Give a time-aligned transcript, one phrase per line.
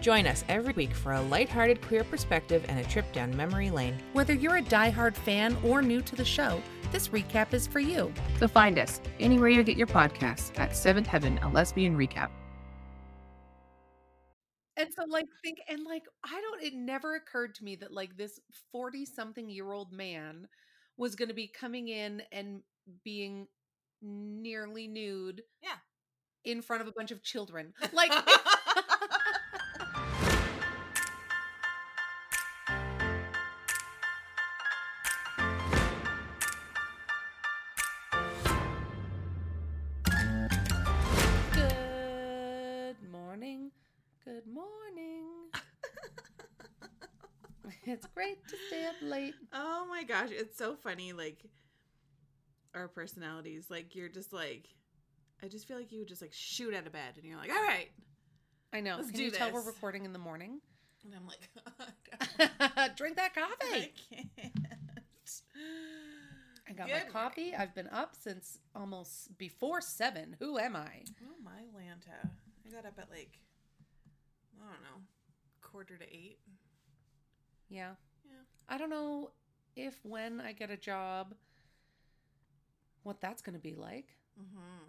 [0.00, 3.98] Join us every week for a lighthearted queer perspective and a trip down memory lane.
[4.14, 8.12] Whether you're a diehard fan or new to the show, this recap is for you.
[8.38, 12.30] So find us anywhere you get your podcasts at Seventh Heaven, a lesbian recap.
[14.78, 18.16] And so, like, think, and like, I don't, it never occurred to me that, like,
[18.16, 18.40] this
[18.72, 20.48] 40 something year old man
[20.96, 22.62] was going to be coming in and
[23.04, 23.46] being
[24.00, 25.42] nearly nude.
[25.62, 25.76] Yeah.
[26.46, 27.74] In front of a bunch of children.
[27.92, 28.12] Like,
[44.60, 45.24] morning.
[47.84, 49.34] it's great to stay up late.
[49.52, 51.12] oh my gosh, it's so funny.
[51.12, 51.44] Like
[52.74, 53.66] our personalities.
[53.70, 54.68] Like you're just like,
[55.42, 57.50] I just feel like you would just like shoot out of bed, and you're like,
[57.50, 57.88] all right.
[58.72, 58.96] I know.
[58.96, 60.60] Let's Can do you tell we're recording in the morning?
[61.04, 61.48] And I'm like,
[62.78, 64.28] oh, Drink that coffee." I can't.
[66.68, 67.54] I got Good my coffee.
[67.54, 70.36] I've been up since almost before seven.
[70.38, 71.02] Who am I?
[71.22, 72.30] Oh my Lanta.
[72.64, 73.40] I got up at like,
[74.60, 75.02] I don't know,
[75.62, 76.38] quarter to eight.
[77.68, 77.92] Yeah.
[78.24, 78.32] Yeah.
[78.68, 79.30] I don't know
[79.76, 81.34] if when I get a job,
[83.02, 84.16] what that's going to be like.
[84.40, 84.84] Mm-hmm.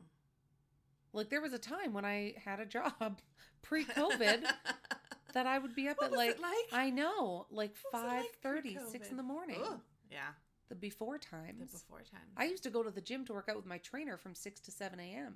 [1.14, 3.22] Like there was a time when I had a job
[3.62, 4.44] pre-COVID
[5.34, 6.54] that I would be up What at like, like?
[6.74, 9.60] I know, like What was like thirty, six in the morning.
[9.64, 9.80] Ugh.
[10.10, 10.30] Yeah,
[10.70, 11.60] The before times.
[11.60, 12.28] the before time.
[12.36, 14.60] I used to go to the gym to work out with my trainer from six
[14.62, 15.36] to seven a.m.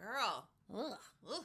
[0.00, 0.48] Girl.
[0.72, 0.98] Ugh.
[1.32, 1.44] Ugh.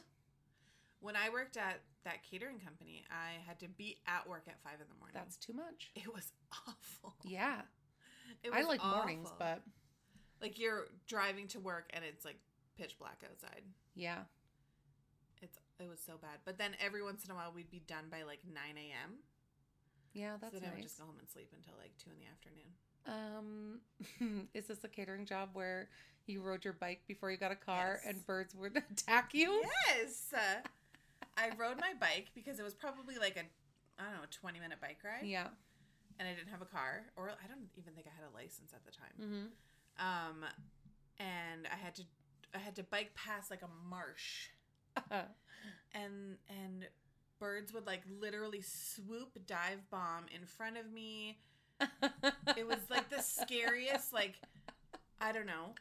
[1.00, 4.80] When I worked at that catering company, I had to be at work at five
[4.82, 5.14] in the morning.
[5.14, 5.92] That's too much.
[5.96, 6.32] it was
[6.68, 7.16] awful.
[7.24, 7.62] Yeah,
[8.44, 9.62] It I was like mornings, but
[10.42, 12.38] like you're driving to work and it's like
[12.78, 13.64] pitch black outside.
[13.96, 14.20] yeah,
[15.42, 16.40] It's it was so bad.
[16.46, 19.16] But then every once in a while we'd be done by like nine a.m.
[20.14, 22.18] yeah, that's so then I would just go home and sleep until like two in
[22.20, 23.80] the afternoon.
[24.20, 25.90] Um, is this a catering job where
[26.28, 28.14] you rode your bike before you got a car Yes.
[28.14, 29.64] and birds would attack you?
[29.98, 30.32] Yes.
[31.40, 33.48] I rode my bike because it was probably like a
[34.00, 35.26] I don't know, a twenty minute bike ride.
[35.26, 35.48] Yeah.
[36.20, 37.04] And I didn't have a car.
[37.16, 39.16] Or I don't even think I had a license at the time.
[39.22, 39.48] Mm-hmm.
[40.00, 40.46] Um
[41.18, 42.04] and I had to
[42.54, 44.50] I had to bike past like a marsh
[45.94, 46.88] and and
[47.40, 51.40] birds would like literally swoop dive bomb in front of me.
[52.58, 54.36] It was like the scariest like
[55.22, 55.76] I don't know,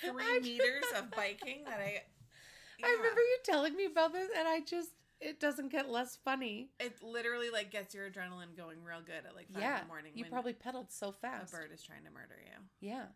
[0.00, 2.02] 3 meters of biking that I
[2.84, 4.90] I remember you telling me about this, and I just
[5.20, 6.70] it doesn't get less funny.
[6.78, 9.88] it literally like gets your adrenaline going real good at like 5 yeah, in the
[9.88, 11.52] morning you probably pedaled so fast.
[11.52, 12.88] a bird is trying to murder you.
[12.88, 13.06] Yeah,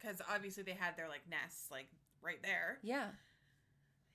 [0.00, 1.88] Cuz obviously they had their like nests like
[2.20, 2.78] right there.
[2.82, 3.10] yeah.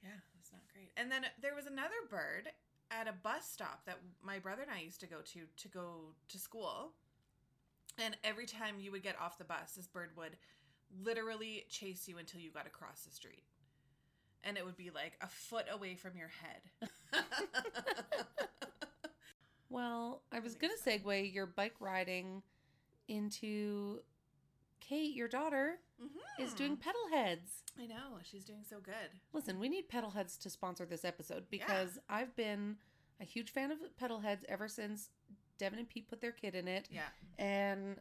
[0.03, 0.91] Yeah, it was not great.
[0.97, 2.49] And then there was another bird
[2.89, 6.15] at a bus stop that my brother and I used to go to to go
[6.27, 6.93] to school.
[7.97, 10.37] And every time you would get off the bus, this bird would
[11.03, 13.43] literally chase you until you got across the street.
[14.43, 17.21] And it would be like a foot away from your head.
[19.71, 22.43] Well, I was gonna segue your bike riding
[23.07, 24.01] into
[24.81, 25.79] Kate, your daughter,
[26.37, 26.57] is mm-hmm.
[26.57, 27.61] doing Pedalheads.
[27.79, 28.93] I know, she's doing so good.
[29.31, 32.75] Listen, we need Pedalheads to sponsor this episode because I've been
[33.21, 35.09] a huge fan of Pedalheads ever since
[35.57, 36.89] Devin and Pete put their kid in it.
[36.91, 37.03] Yeah.
[37.39, 37.95] And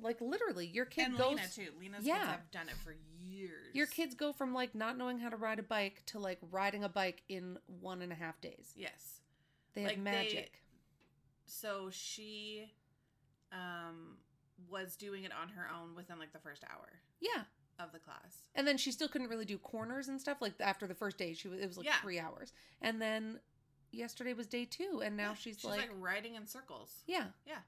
[0.00, 1.68] like literally, your kid and goes Lena too.
[1.78, 2.18] Lena's Yeah.
[2.18, 3.13] kids have done it for years.
[3.72, 6.84] Your kids go from like not knowing how to ride a bike to like riding
[6.84, 8.72] a bike in one and a half days.
[8.76, 9.20] Yes.
[9.74, 10.62] They Like, have they- magic.
[11.46, 12.70] so she
[13.52, 14.16] um
[14.68, 16.88] was doing it on her own within like the first hour
[17.20, 17.42] yeah.
[17.78, 18.36] of the class.
[18.54, 20.38] And then she still couldn't really do corners and stuff.
[20.40, 22.00] Like after the first day, she was it was like Yeah.
[22.02, 22.52] three hours.
[22.80, 23.40] And then
[23.92, 27.02] yesterday was day two, and now Yeah, she's, like, riding in circles.
[27.06, 27.26] yeah.
[27.46, 27.58] Yeah.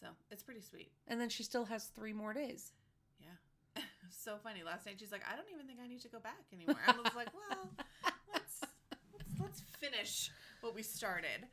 [0.00, 0.92] So it's pretty sweet.
[1.08, 2.72] And then she still has three more days.
[4.10, 4.62] So funny.
[4.64, 6.80] Last night she's like, I don't even think I need to go back anymore.
[6.86, 7.70] I was like, well,
[8.32, 8.60] let's
[9.12, 11.46] let's let's finish what we started.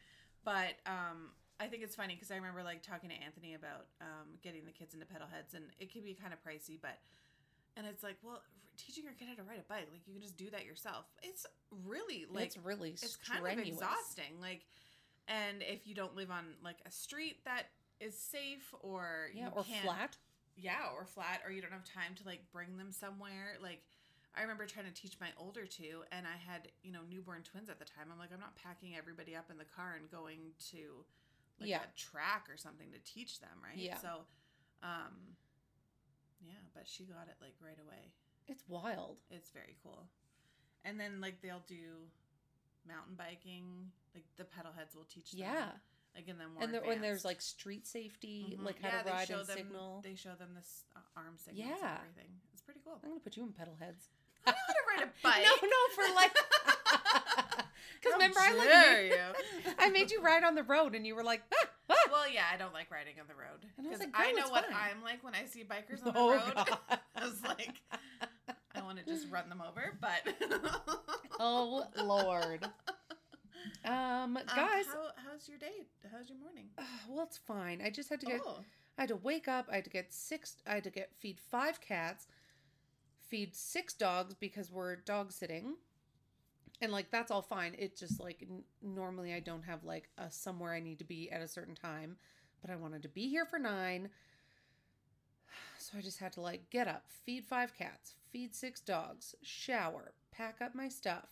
[0.43, 4.35] But um I think it's funny because I remember like talking to Anthony about um,
[4.43, 6.99] getting the kids into Pedalheads, and it can be kind of pricey, but
[7.77, 8.41] and it's like, well,
[8.77, 11.05] teaching your kid how to ride a bike, like you can just do that yourself.
[11.23, 13.47] It's really like it's really it's strenuous.
[13.47, 14.65] kind of exhausting like
[15.27, 17.67] and if you don't live on like a street that
[17.99, 20.17] is safe or Yeah, or flat.
[20.57, 23.81] Yeah or flat or you don't have time to like bring them somewhere like
[24.37, 27.69] I remember trying to teach my older two, and I had you know newborn twins
[27.69, 28.11] at the time.
[28.11, 31.05] I'm like, I'm not packing everybody up in the car and going to
[31.57, 31.79] like Yeah.
[31.83, 33.77] a track or something to teach them, right?
[33.77, 33.95] Yeah.
[33.97, 34.27] So,
[34.83, 35.39] um,
[36.45, 38.11] yeah, but she got it like right away.
[38.49, 39.19] It's wild.
[39.31, 40.03] It's very cool.
[40.83, 42.03] And then like they'll do
[42.85, 43.89] mountain biking.
[44.13, 45.39] Like the Pedalheads will teach them.
[45.47, 45.69] Yeah.
[46.15, 48.65] Like in them And there, when there's like street safety, Mhm.
[48.65, 50.01] like how Yeah, to ride and them, signal.
[50.01, 51.75] They show them this uh, arm signals Yeah.
[51.75, 52.31] and everything.
[52.53, 52.99] It's pretty cool.
[53.03, 54.07] I'm gonna put you in Pedalheads.
[54.47, 55.43] I how to ride a bike.
[55.43, 56.31] No, no, for like.
[58.01, 59.09] Because remember, I like made,
[59.65, 59.73] you.
[59.79, 61.95] I made you ride on the road, and you were like, ah, ah.
[62.11, 64.47] Well, yeah, I don't like riding on the road And I because like, I, know
[64.49, 66.99] what fine." I'm like when I see bikers on the Oh, road.
[67.15, 67.81] I was like,
[68.75, 70.21] I want to just run them over, but
[71.39, 72.67] oh Lord.
[73.83, 75.87] Um, Um, guys, how, how's your day?
[76.11, 76.69] How's your morning?
[76.77, 77.81] uh, well, it's fine.
[77.83, 78.41] I just had to get.
[78.45, 78.63] Oh,
[78.97, 79.67] I had to wake up.
[79.71, 80.57] I had to get six.
[80.65, 82.27] I had to get feed five cats,
[83.27, 85.75] feed six dogs because we're dog sitting,
[86.81, 87.75] and like that's all fine.
[87.77, 91.29] It just like n- normally I don't have like a somewhere I need to be
[91.31, 92.17] at a certain time,
[92.61, 94.09] but I wanted to be here for nine,
[95.77, 100.13] so I just had to like get up, feed five cats, feed six dogs, shower,
[100.31, 101.29] pack up my stuff,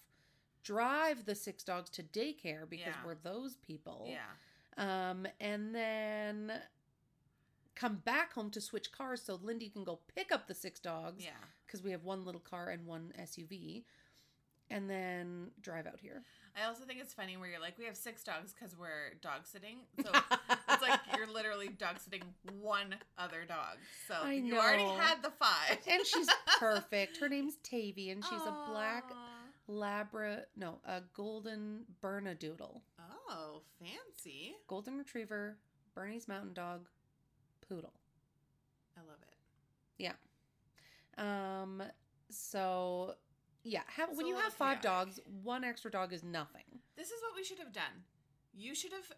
[0.64, 3.06] drive the six dogs to daycare because Yeah.
[3.06, 5.10] we're those people yeah.
[5.10, 6.52] um, and then
[7.76, 11.24] come back home to switch cars so Lindy can go pick up the six dogs
[11.24, 11.32] Yeah.
[11.66, 13.84] because we have one little car and one SUV,
[14.70, 16.24] and then drive out here.
[16.56, 19.46] I also think it's funny where you're like, we have six dogs because we're dog
[19.48, 19.78] sitting.
[20.04, 20.12] So
[20.70, 22.22] it's like you're literally dog sitting
[22.62, 23.78] one other dog.
[24.08, 25.80] So you already had the five.
[25.90, 26.28] and she's
[26.60, 27.18] perfect.
[27.18, 29.04] Her name's Tavy, and she's a black.
[29.70, 32.82] Labra, no, a golden Bernedoodle,
[33.30, 34.56] Oh, fancy.
[34.68, 35.58] golden retriever,
[35.96, 36.88] Bernese Mountain Dog,
[37.68, 37.94] poodle.
[38.98, 39.36] I love it.
[39.98, 40.14] Yeah.
[41.18, 41.82] Um,
[42.30, 43.16] so
[43.64, 45.16] yeah, have, when you have five chaotic.
[45.16, 46.64] dogs, one extra dog is nothing.
[46.98, 48.04] This is what we should have done.
[48.54, 49.12] You should have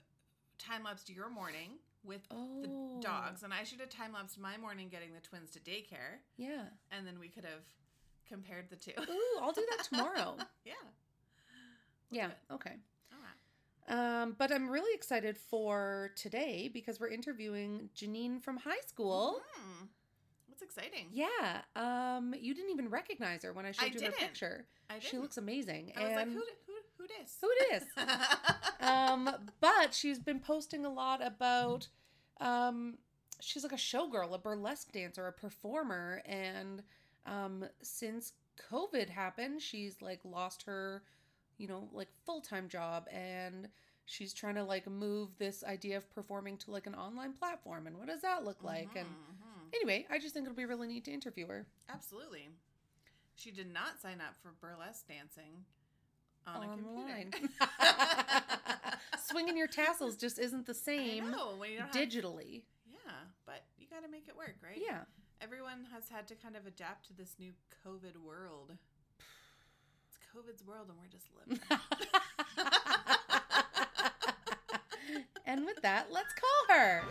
[0.59, 1.71] time lapsed your morning
[2.03, 5.50] with Oh, the dogs, and I should have time lapsed my morning getting the twins
[5.51, 6.65] to daycare, Yeah.
[6.91, 7.63] and then we could have
[8.27, 8.92] compared the two.
[9.00, 10.36] Ooh, I'll do that tomorrow.
[10.66, 10.74] yeah.
[12.12, 12.30] yeah.
[12.51, 12.74] Okay.
[13.12, 14.22] All right.
[14.24, 19.42] Um, but I'm really excited for today because we're interviewing Janine from high school.
[19.54, 19.86] Hmm.
[20.48, 21.07] What's exciting?
[21.12, 21.62] Yeah.
[21.75, 24.13] Um, you didn't even recognize her when I showed I you didn't.
[24.13, 24.66] her picture.
[24.89, 25.24] I She didn't.
[25.24, 25.92] looks amazing.
[25.98, 27.83] I was like, and who, who, who dis?
[27.95, 29.30] who um,
[29.60, 31.88] but she's been posting a lot about
[32.39, 32.98] um
[33.42, 36.83] she's like a showgirl, a burlesque dancer, a performer, and
[37.25, 38.33] um since
[38.72, 41.04] COVID happened, she's like lost her,
[41.57, 43.68] you know, like full-time job and
[44.06, 47.98] she's trying to like move this idea of performing to like an online platform and
[47.98, 49.74] what does that look like and Mhm, mhm.
[49.75, 52.50] anyway i just think it'll be really neat to interview her Absolutely.
[53.36, 55.66] She did not sign up for burlesque dancing
[56.45, 58.98] on online a computer.
[59.27, 63.12] swinging your tassels just isn't the same know, when you don't have- digitally Yeah,
[63.48, 64.80] but you got to make it work, right?
[64.80, 65.01] yeah
[65.45, 67.51] Everyone has had to kind of adapt to this new
[67.86, 68.71] COVID world.
[70.09, 71.59] It's COVID's world, and we're just living.
[75.45, 77.03] and with that, let's call her.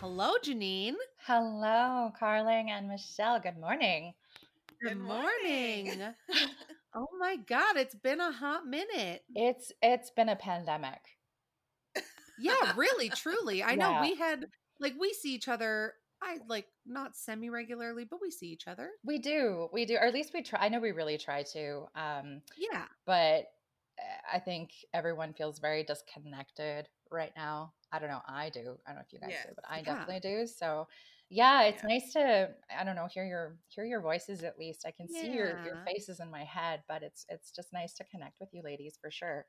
[0.00, 0.96] Hello, Janine.
[1.26, 3.40] Hello, Carling and Michelle.
[3.40, 4.14] Good morning.
[4.80, 6.02] Good morning.
[6.94, 9.22] oh my God, it's been a hot minute.
[9.34, 11.00] It's it's been a pandemic.
[12.38, 13.62] Yeah, really, truly.
[13.62, 14.46] I know we had
[14.80, 15.94] like we see each other.
[16.22, 18.90] I like not semi regularly, but we see each other.
[19.04, 20.60] We do, we do, or at least we try.
[20.60, 23.44] I know we really try to, um, Yeah, but
[23.98, 27.74] Eh, I think everyone feels very disconnected right now.
[27.92, 28.22] I don't know.
[28.26, 28.78] I do.
[28.86, 29.46] I don't know if you guys Yes.
[29.46, 30.06] do, but I Yeah.
[30.06, 30.46] definitely do.
[30.46, 30.88] So,
[31.28, 31.88] yeah, it's Yeah.
[31.88, 34.84] nice to I don't know hear your hear your voices at least.
[34.86, 38.04] I can see your your faces in my head, but it's it's just nice to
[38.04, 39.46] connect with you ladies for sure.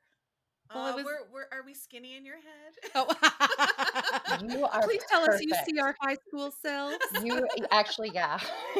[0.74, 2.74] Well, it Uh, was- we're, we're, are we skinny in your head?
[2.94, 3.06] Oh.
[4.48, 6.98] You are Please tell us you see our high school selves.
[7.24, 8.38] you actually yeah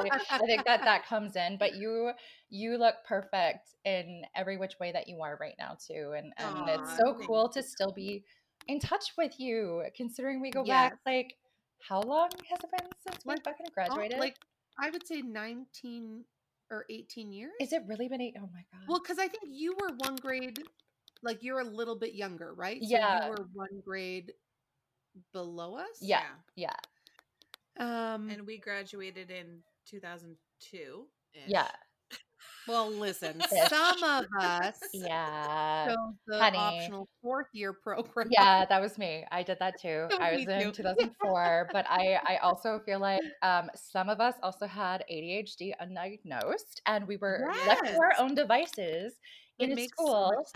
[0.00, 2.12] i think that that comes in but you
[2.50, 6.68] you look perfect in every which way that you are right now too and and
[6.68, 8.22] it's so thank cool to still be
[8.68, 10.90] in touch with you considering we go Yes.
[10.92, 11.34] back like
[11.80, 14.36] how long has it been since we Like, fucking Oh, graduated like
[14.78, 16.24] I would say 19
[16.70, 17.52] or 18 years.
[17.60, 18.34] is it really been eight?
[18.38, 20.58] Oh my god Well, because I think you were one grade,
[21.22, 22.80] like you're a little bit younger, right?
[22.82, 23.24] So Yeah.
[23.26, 24.32] you were one grade
[25.32, 25.98] below us.
[26.00, 26.24] yeah
[26.56, 26.74] yeah
[27.78, 28.30] Um.
[28.30, 31.06] And we graduated in 2002.
[31.46, 31.68] yeah
[32.66, 35.88] Well, listen, some of us Yeah.
[35.88, 36.56] chose the honey.
[36.58, 38.28] optional fourth year program.
[38.30, 39.24] Yeah, that was me.
[39.30, 40.08] I did that too.
[40.20, 44.66] I was in 2004, but I I also feel like um, some of us also
[44.66, 49.14] had ADHD undiagnosed, and we were left to our own devices
[49.58, 50.46] It in so school.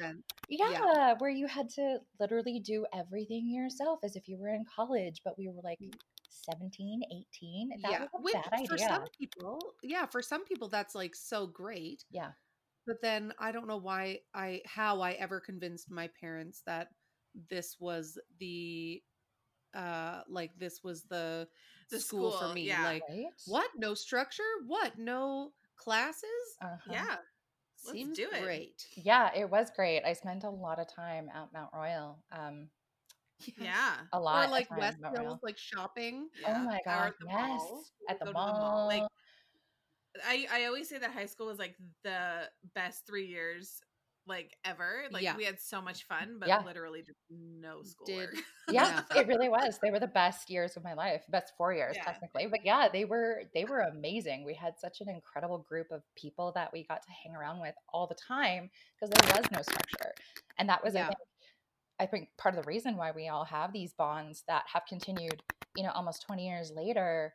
[0.48, 1.14] Yeah, Yeah.
[1.18, 5.38] where you had to literally do everything yourself as if you were in college, but
[5.38, 5.78] we were like
[6.50, 7.70] 17, 18.
[7.82, 11.46] That yeah, was a which for some people, yeah, for some people that's like so
[11.46, 12.04] great.
[12.10, 12.30] Yeah.
[12.86, 16.88] But then I don't know why I how I ever convinced my parents that
[17.50, 19.02] this was the
[19.74, 21.46] uh like this was the,
[21.90, 22.62] The school, school, for me.
[22.66, 22.82] yeah.
[22.84, 23.26] Like Right?
[23.46, 23.70] what?
[23.76, 24.42] No structure?
[24.66, 24.98] What?
[24.98, 26.24] No classes?
[26.62, 26.90] Uh-huh.
[26.92, 27.16] Yeah.
[27.84, 28.42] Let's Seems do it.
[28.42, 28.86] great.
[28.96, 30.02] Yeah, it was great.
[30.04, 32.18] I spent a lot of time at Mount Royal.
[32.32, 32.70] Um,
[33.56, 33.94] Yeah.
[34.12, 34.46] a lot.
[34.46, 36.28] Or like time West at Hills, like shopping.
[36.46, 37.36] Oh my god, at the yes.
[37.36, 37.84] mall.
[38.08, 38.86] At the Go to mall.
[38.86, 39.02] Like
[40.26, 43.80] I, I always say that high school was like the best three years
[44.26, 45.04] like ever.
[45.10, 45.36] Like Yeah.
[45.36, 46.62] we had so much fun, but Yeah.
[46.62, 48.34] literally just no Did schoolwork.
[48.68, 49.78] yeah, it really was.
[49.82, 51.22] They were the best years of my life.
[51.30, 52.04] Best four years Yeah.
[52.04, 52.46] technically.
[52.46, 54.44] But yeah, they were they were amazing.
[54.44, 57.74] We had such an incredible group of people that we got to hang around with
[57.90, 60.12] all the time because there was no structure.
[60.58, 61.06] And that was I Yeah.
[61.08, 61.18] think
[62.00, 65.42] I think part of the reason why we all have these bonds that have continued,
[65.76, 67.34] you know, almost 20 years later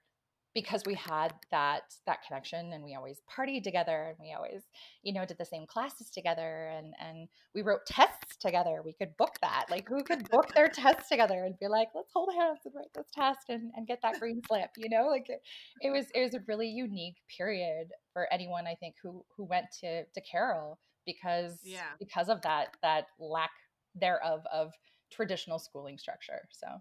[0.54, 4.62] because we had that that connection and we always partied together and we always
[5.02, 8.82] you know did the same classes together and and we wrote tests together.
[8.86, 9.66] We could book that.
[9.70, 12.94] Like who could book their tests together and be like let's hold hands and write
[12.94, 15.08] this test and, and get that green slip you know?
[15.08, 15.42] Like it,
[15.82, 19.66] it was it was a really unique period for anyone i think who who went
[19.82, 21.94] to to carroll because Yeah.
[22.00, 23.52] because of that that lack
[23.96, 24.74] thereof of
[25.12, 26.80] traditional schooling structure so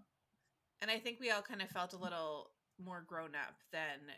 [0.81, 4.11] And I think we all kind of felt a little more grown up than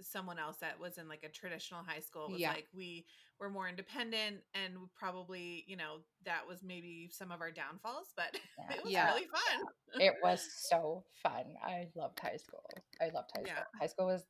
[0.00, 2.26] someone else that was in like a traditional high school.
[2.26, 2.54] It was Yeah.
[2.54, 3.06] like we
[3.40, 8.34] were more independent and probably, you know, that was maybe some of our downfalls, but
[8.58, 8.70] Yeah.
[8.70, 9.06] it was Yeah.
[9.06, 9.68] really fun.
[9.98, 11.56] it was so fun.
[11.62, 12.84] I loved high school.
[13.00, 13.64] I loved high school.
[13.80, 14.26] High school was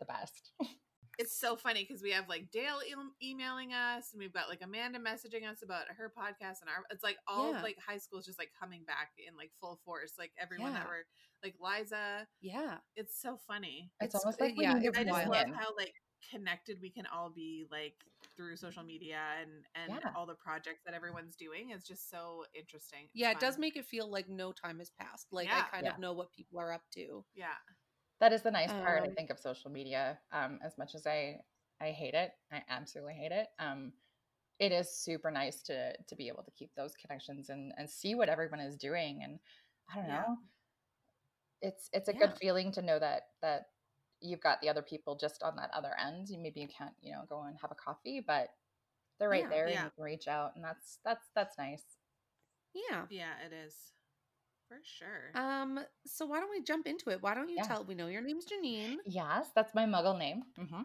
[0.00, 0.52] the best.
[1.20, 4.60] It's so funny because we have like Dale e- emailing us and we've got like
[4.62, 7.62] Amanda messaging us about her podcast and our it's like all Yeah.
[7.62, 10.14] like high school is just like coming back in like full force.
[10.18, 11.04] Like everyone that were
[11.44, 12.26] like Liza.
[12.40, 12.78] Yeah.
[12.96, 13.90] It's so funny.
[14.00, 15.54] It's, It's- almost like we yeah, need it's a I just love reunion.
[15.54, 15.94] how like
[16.30, 17.94] connected we can all be like
[18.36, 20.12] through social media and and Yeah.
[20.16, 21.70] all the projects that everyone's doing.
[21.70, 23.04] It's just so interesting.
[23.04, 25.26] It's Yeah, it does make it feel like no time has passed.
[25.32, 25.64] Like Yeah.
[25.66, 25.92] I kind Yeah.
[25.94, 27.24] of know what people are up to.
[27.34, 27.58] yeah.
[28.20, 30.20] That is the nice part, I Um, think, of social media.
[30.30, 31.42] Um, as much as I
[31.80, 33.48] I hate it, I absolutely hate it.
[33.58, 33.94] Um,
[34.58, 38.14] it is super nice to to be able to keep those connections and and see
[38.16, 39.22] what everyone is doing.
[39.24, 39.40] And
[39.92, 40.26] I don't Yeah.
[40.26, 40.38] know,
[41.62, 42.14] it's it's a Yeah.
[42.14, 43.66] good feeling to know that that
[44.20, 46.28] you've got the other people just on that other end.
[46.28, 48.50] You maybe you can't you know go and have a coffee, but
[49.18, 49.50] they're right Yeah.
[49.50, 51.98] there and you can reach out, and that's that's that's nice.
[52.72, 53.06] Yeah.
[53.08, 53.94] Yeah, it is.
[54.70, 55.32] For sure.
[55.34, 57.20] Um, so why don't we jump into it?
[57.20, 57.64] Why don't you Yeah.
[57.66, 58.98] tell we know your name's Janine.
[59.04, 60.44] Yes, that's my Muggle name.
[60.56, 60.82] hmm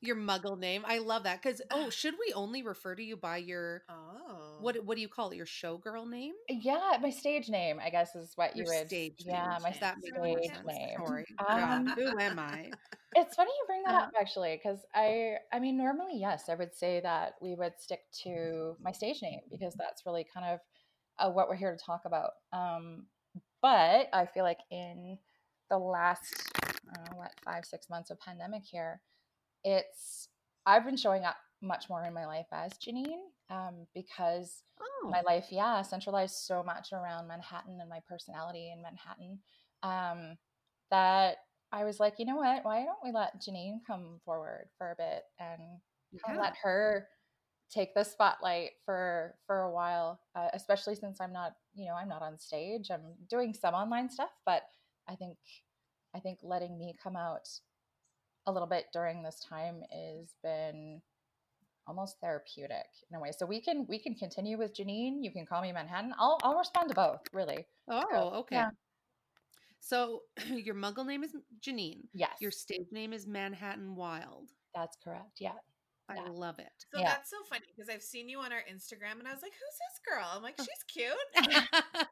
[0.00, 0.84] Your muggle name.
[0.86, 1.42] I love that.
[1.42, 4.58] Cause oh, should we only refer to you by your oh.
[4.60, 5.36] what what do you call it?
[5.36, 6.34] Your showgirl name?
[6.48, 8.86] Yeah, my stage name, I guess, is what you would.
[8.86, 9.62] stage yeah, name.
[9.62, 10.14] my that stage
[10.64, 10.98] name.
[11.04, 11.26] Sorry.
[11.38, 12.70] Um, God, who am I?
[13.16, 16.54] It's funny you bring that Uh, up actually, because I, I mean, normally yes, I
[16.54, 20.60] would say that we would stick to my stage name because that's really kind of
[21.20, 22.30] uh, what we're here to talk about.
[22.52, 23.06] Um,
[23.62, 25.18] but I feel like in
[25.68, 29.00] the last, I what five six months of pandemic here,
[29.64, 30.28] it's
[30.66, 34.62] I've been showing up much more in my life as Janine um, because
[35.02, 39.38] Oh, my life, yeah, centralized so much around Manhattan and my personality in Manhattan
[39.82, 40.36] um,
[40.90, 41.36] that
[41.72, 42.64] I was like, you know what?
[42.64, 45.60] Why don't we let Janine come forward for a bit and
[46.12, 46.40] yeah.
[46.40, 47.08] let her
[47.70, 52.08] take the spotlight for for a while, uh, especially since I'm not, you know, I'm
[52.08, 52.90] not on stage.
[52.90, 54.62] I'm doing some online stuff, but
[55.08, 55.36] I think
[56.14, 57.48] I think letting me come out
[58.46, 61.00] a little bit during this time has been
[61.86, 63.30] almost therapeutic in a way.
[63.36, 65.22] So we can we can continue with Janine.
[65.22, 66.14] You can call me Manhattan.
[66.18, 67.66] I'll I'll respond to both, really.
[67.88, 68.56] Oh, okay.
[68.56, 68.70] yeah.
[69.80, 72.02] So your muggle name is Janine.
[72.12, 72.32] Yes.
[72.40, 74.50] Your stage name is Manhattan Wild.
[74.74, 75.40] that's correct.
[75.40, 75.52] Yeah.
[76.10, 76.24] I Yeah.
[76.30, 76.72] love it.
[76.92, 77.10] So Yeah.
[77.10, 79.78] that's so funny because I've seen you on our Instagram and I was like, who's
[79.78, 80.26] this girl?
[80.34, 81.12] I'm like, she's cute.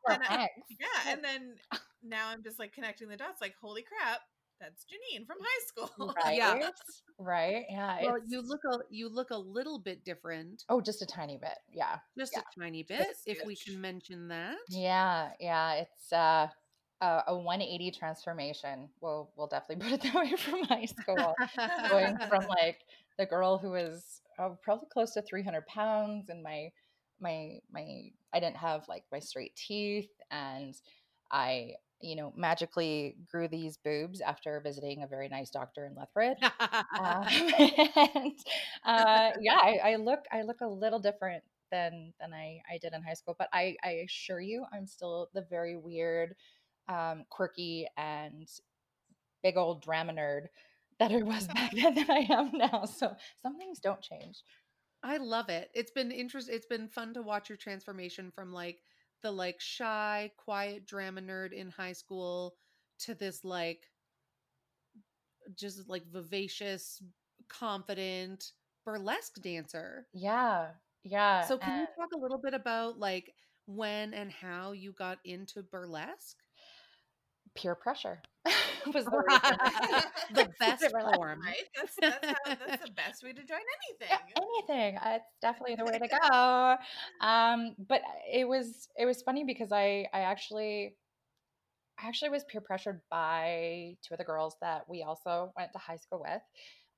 [0.09, 0.49] And I-
[0.81, 0.87] yeah.
[1.13, 1.55] And then
[2.03, 4.21] now I'm just like connecting the dots like, holy crap,
[4.61, 6.15] that's Janine from high school.
[6.25, 6.37] Right.
[6.37, 6.71] Yeah.
[7.19, 7.65] Right.
[7.71, 7.99] Yeah.
[8.03, 11.37] well, it's- you look a you look a little bit different, Oh, just a tiny
[11.39, 11.59] bit.
[11.73, 11.99] Yeah.
[12.19, 12.41] just Yeah.
[12.41, 14.57] a tiny bit, if we can mention that.
[14.69, 15.31] Yeah.
[15.41, 15.75] Yeah.
[15.75, 16.49] It's uh
[17.01, 18.89] a, a 180 transformation.
[19.01, 21.35] We'll we'll definitely put it that way from high school.
[21.91, 22.79] Going from like
[23.19, 26.71] the girl who was uh, probably close to 300 pounds and my
[27.21, 30.75] my my I didn't have like my straight teeth and
[31.33, 36.39] I you know magically grew these boobs after visiting a very nice doctor in Lethbridge.
[36.97, 37.25] Um,
[37.97, 38.33] and
[38.85, 42.93] uh, yeah, I, I look I look a little different than than I, I did
[42.93, 46.35] in high school, but I, I assure you I'm still the very weird,
[46.89, 48.49] um, quirky and
[49.43, 50.47] big old drama nerd
[50.99, 52.85] that I was back then than I am now.
[52.85, 54.43] So some things don't change.
[55.03, 55.71] I love it.
[55.75, 58.83] It's been interest it's been fun to watch your transformation from like
[59.23, 62.57] the like shy, quiet drama nerd in high school
[63.01, 63.91] to this like
[65.55, 67.03] just like vivacious,
[67.49, 68.53] confident
[68.85, 70.07] burlesque dancer.
[70.13, 70.73] Yeah.
[71.05, 71.47] Yeah.
[71.47, 73.35] So can you talk a little bit about like
[73.67, 76.37] when and how you got into burlesque?
[77.61, 78.23] Peer pressure
[78.95, 79.59] was the reason.
[80.35, 81.41] the best form.
[81.45, 81.65] Right?
[81.77, 84.09] That's that's, how, that's the best way to join anything.
[84.11, 84.97] Yeah, anything.
[84.99, 86.77] Uh, It's definitely the way to go.
[87.27, 90.97] Um, but it was it was funny because I I actually
[92.03, 95.79] I actually was peer pressured by two of the girls that we also went to
[95.79, 96.43] high school with.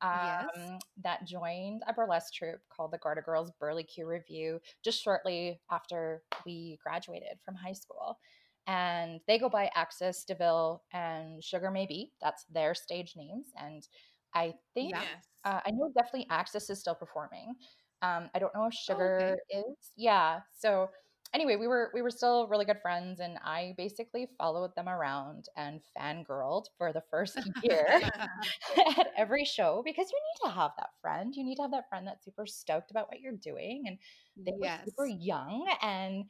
[0.02, 0.46] Yes.
[0.56, 5.60] Um, that joined a burlesque troupe called the Garter Girls Burley Q Review just shortly
[5.70, 8.18] after we graduated from high school.
[8.66, 12.12] And they go by Axis, DeVille, and Sugar Maybe.
[12.22, 13.46] That's their stage names.
[13.56, 13.86] And
[14.34, 15.26] I think Yes.
[15.44, 17.54] uh, I know definitely Axis is still performing.
[18.02, 19.92] Um, I don't know if Oh, Sugar is.
[19.96, 20.40] Yeah.
[20.56, 20.88] So
[21.34, 25.46] anyway, we were we were still really good friends, and I basically followed them around
[25.56, 27.86] and fangirled for the first year
[28.98, 31.34] at every show because you need to have that friend.
[31.34, 33.98] You need to have that friend that's super stoked about what you're doing, and
[34.36, 34.80] they yes.
[34.80, 36.24] were super young and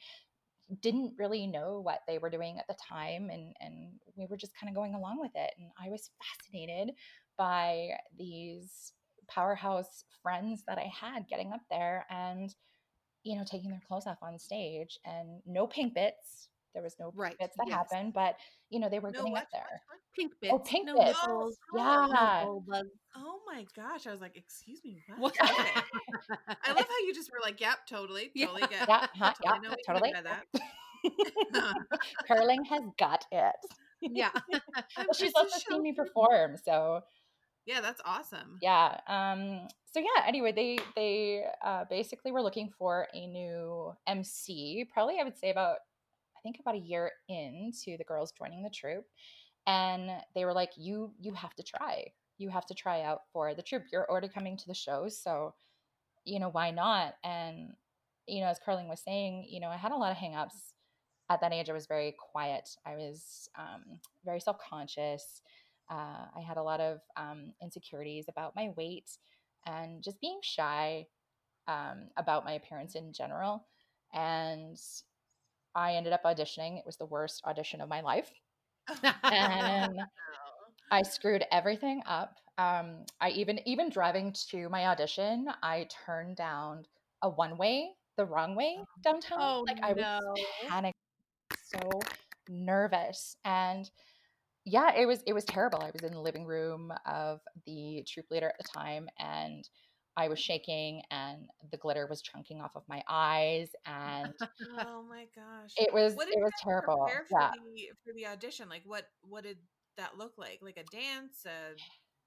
[0.81, 4.57] didn't really know what they were doing at the time and and we were just
[4.59, 6.95] kind of going along with it and i was fascinated
[7.37, 8.93] by these
[9.29, 12.55] powerhouse friends that i had getting up there and
[13.25, 17.12] you know taking their clothes off on stage and no pink bits there was no
[17.15, 17.91] Right, bits that yes.
[17.91, 18.37] happened but
[18.71, 20.54] you know they were no, getting what, up there what, Pink bits.
[20.54, 21.19] Oh, pink no bits.
[21.76, 22.41] Yeah.
[22.41, 22.89] no gold bugs.
[23.15, 23.25] what?
[23.25, 24.06] Oh my gosh!
[24.06, 25.37] I was like, "Excuse me, What?
[25.39, 25.71] what?" Okay.
[26.65, 28.47] I love how you just were like, "Yep, totally, Yeah.
[28.47, 30.47] totally get, yeah huh, totally you totally that."
[32.26, 33.54] Carling has got it
[34.02, 34.30] yeah.
[34.97, 37.02] I'm she's also so seen me perform so
[37.67, 38.59] Yeah, that's awesome.
[38.61, 44.87] yeah um so yeah anyway they they uh basically were looking for a new mc
[44.93, 45.78] probably i would say about
[46.41, 49.05] i think about a year into the girls joining the troop,
[49.67, 52.07] and they were like you you have to try.
[52.39, 53.85] You have to try out for the troop.
[53.93, 55.55] you're already coming to the shows so
[56.25, 57.15] you know why not?
[57.25, 57.75] And
[58.26, 60.73] you know as Carling was saying you know i had a lot of hangups.
[61.29, 62.69] At that age i was very quiet.
[62.87, 65.43] I was um, very self-conscious.
[65.91, 69.11] Uh, i had a lot of um, insecurities about my weight
[69.67, 71.07] and just being shy
[71.69, 73.67] um, about my appearance in general.
[74.13, 74.76] And
[75.75, 78.30] i ended up auditioning it was the worst audition of my life
[79.25, 79.99] and
[80.91, 82.37] I screwed everything up.
[82.59, 86.85] Um, I even even driving to my audition, I turned down
[87.23, 89.39] a one way the wrong way downtown.
[89.41, 90.99] Oh, like I was panicked,
[91.65, 91.78] so
[92.49, 93.89] nervous, and
[94.65, 95.80] yeah, it was it was terrible.
[95.80, 99.69] I was in the living room of the troop leader at the time, and
[100.16, 104.34] I was shaking, and the glitter was chunking off of my eyes, and
[104.86, 105.73] oh my gosh!
[105.76, 107.06] it was it was terrible.
[107.06, 107.50] for Yeah.
[107.52, 108.68] the for the audition?
[108.68, 109.58] Like, what what did
[109.96, 110.58] that look like?
[110.62, 111.44] Like a dance?
[111.46, 111.75] A,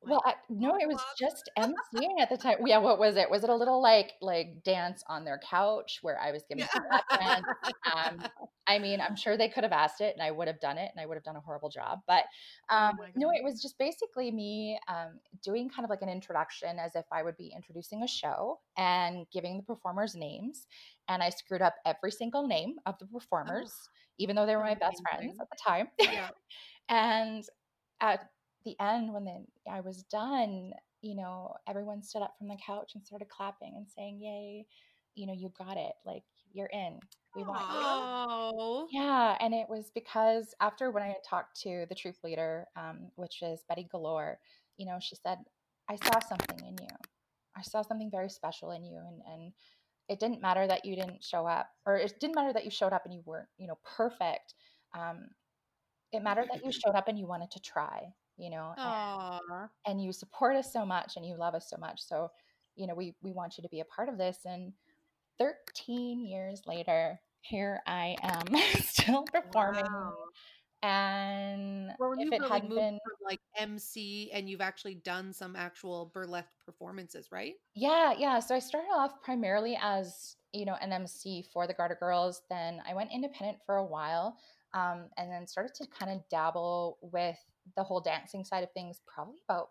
[0.06, 2.58] Well, I, no, it was just emceeing at the time.
[2.66, 3.30] Yeah, what was it?
[3.30, 6.66] Was it a little like like dance on their couch where I was giving
[7.20, 7.42] Yeah.
[7.94, 8.24] Um,
[8.68, 10.90] I mean, I'm sure they could have asked it, and I would have done it,
[10.94, 12.00] and I would have done a horrible job.
[12.08, 12.24] But
[12.70, 16.80] um, my no, it was just basically me um, doing kind of like an introduction,
[16.80, 20.68] as if I would be introducing a show and giving the performers names.
[21.10, 23.74] And I screwed up every single name of the performers,
[24.18, 25.88] even though they were my best friends at the time.
[26.00, 26.30] Yeah.
[26.90, 27.46] And
[28.02, 28.30] at
[28.64, 32.94] the end, when then I was done, you know, everyone stood up from the couch
[32.96, 34.68] and started clapping and saying, "Yay!
[35.16, 35.94] You know, you got it.
[36.06, 37.00] Like you're in.
[37.36, 38.88] We want you." Oh.
[38.92, 43.12] Yeah, and it was because after when I had talked to the troop leader, um,
[43.16, 44.40] which is Betty Galore,
[44.78, 45.40] you know, she said,
[45.90, 46.90] "I saw something in you.
[47.56, 49.54] I saw something very special in you, and and
[50.10, 52.94] it didn't matter that you didn't show up, or it didn't matter that you showed
[52.94, 54.56] up and you weren't, you know, perfect.
[54.96, 55.30] Um,
[56.12, 60.04] it mattered that you showed up and you wanted to try, you know, and, and
[60.04, 62.02] you support us so much and you love us so much.
[62.02, 62.30] So,
[62.76, 64.40] you know, we we want you to be a part of this.
[64.46, 64.74] And
[65.40, 68.46] 13 years later, here I am
[68.82, 70.14] still performing Wow.
[70.82, 76.12] And Well, if it really hadn't been, like MC and you've actually done some actual
[76.14, 77.56] burlesque performances, right?
[77.76, 78.40] yeah, yeah.
[78.40, 82.42] So I started off primarily as, you know, an MC for the Garter Girls.
[82.50, 84.38] Then I went independent for a while
[84.74, 87.38] um, and then started to kind of dabble with
[87.76, 89.70] the whole dancing side of things probably about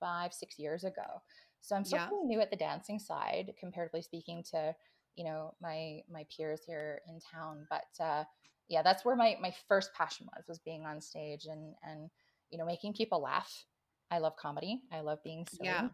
[0.00, 1.22] five, six years ago.
[1.60, 2.08] So I'm still Yeah.
[2.08, 4.74] pretty new at the dancing side, comparatively speaking to,
[5.16, 7.66] you know, my my peers here in town.
[7.70, 8.24] But uh,
[8.68, 12.10] yeah, that's where my my first passion was was being on stage and and
[12.50, 13.64] you know making people laugh.
[14.10, 14.82] I love comedy.
[14.92, 15.64] I love being silly.
[15.64, 15.88] Yeah.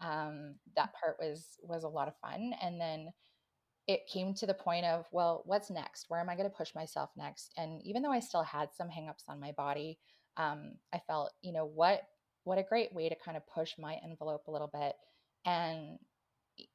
[0.00, 2.52] Um, that part was was a lot of fun.
[2.62, 3.12] And then
[3.86, 6.06] it came to the point of, well, what's next?
[6.08, 7.52] Where am I going to push myself next?
[7.56, 9.98] And even though I still had some hangups on my body,
[10.36, 12.02] um, I felt, you know, what
[12.44, 14.94] what a great way to kind of push my envelope a little bit
[15.44, 15.98] and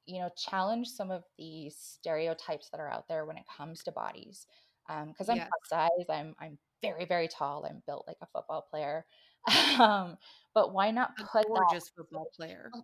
[0.06, 3.91] you know challenge some of the stereotypes that are out there when it comes to
[3.91, 4.47] bodies.
[4.88, 5.50] Because I'm Yes.
[5.50, 7.65] plus size, I'm I'm very very tall.
[7.65, 9.06] I'm built like a football player.
[9.80, 10.17] um,
[10.54, 12.76] but why not A put that gorgeous football player.
[12.76, 12.84] Oh.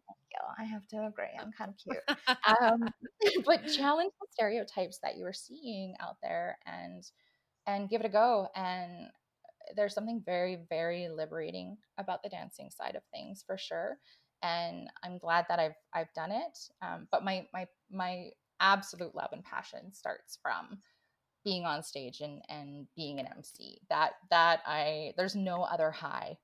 [0.57, 1.35] I have to agree.
[1.39, 2.03] I'm kind of cute.
[2.61, 2.93] Um,
[3.45, 7.03] but challenge the stereotypes that you are seeing out there and
[7.67, 8.49] and give it a go.
[8.55, 9.11] And
[9.75, 13.97] there's something very, very liberating about the dancing side of things for sure.
[14.43, 16.57] And I'm glad that I've I've done it.
[16.81, 20.79] Um, but my my my absolute love and passion starts from
[21.43, 23.79] being on stage and and being an MC.
[23.89, 26.37] That that I there's no other high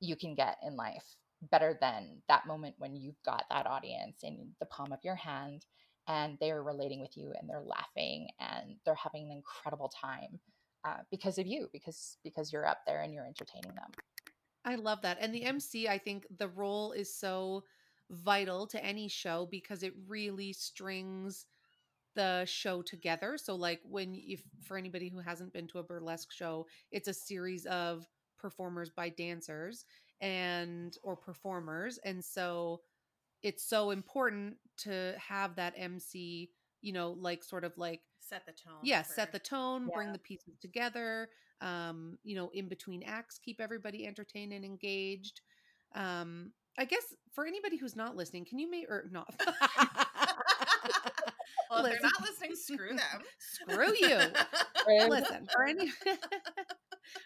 [0.00, 1.04] you can get in life
[1.50, 5.64] better than that moment when you've got that audience in the palm of your hand
[6.08, 10.38] and they're relating with you and they're laughing and they're having an incredible time
[10.84, 13.90] uh, because of you because because you're up there and you're entertaining them
[14.64, 15.18] I love that.
[15.20, 17.64] And the MC, I think the role is so
[18.10, 21.46] vital to any show because it really strings
[22.14, 23.38] the show together.
[23.38, 27.14] So like when if for anybody who hasn't been to a burlesque show, it's a
[27.14, 28.06] series of
[28.38, 29.84] performers by dancers
[30.20, 31.98] and or performers.
[32.04, 32.80] And so
[33.42, 36.50] it's so important to have that MC,
[36.82, 38.78] you know, like sort of like Set the tone.
[38.82, 41.28] yeah for- set the tone bring the pieces together
[41.60, 45.40] um you know in between acts keep everybody entertained and engaged.
[45.94, 47.02] Um i guess
[47.34, 49.34] for anybody who's not listening can you make or not
[51.70, 53.22] well, if they're not listening, screw them.
[53.38, 54.18] screw you.
[55.08, 55.92] Listen for any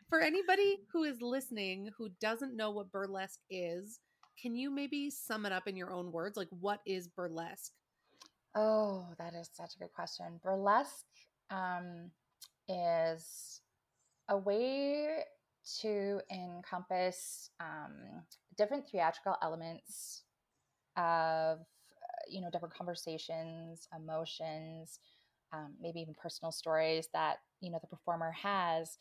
[0.09, 4.01] for anybody who is listening who doesn't know what burlesque is
[4.41, 6.37] can you maybe sum it up in your own words?
[6.37, 7.73] Like what is burlesque
[8.55, 10.41] oh that is such a good question.
[10.43, 11.07] Burlesque
[11.51, 12.11] um,
[12.69, 13.61] is
[14.29, 15.19] a way
[15.81, 18.23] to encompass um,
[18.57, 20.23] different theatrical elements
[20.97, 25.01] of uh, you know different conversations emotions
[25.53, 28.99] um, maybe even personal stories that you know the performer has.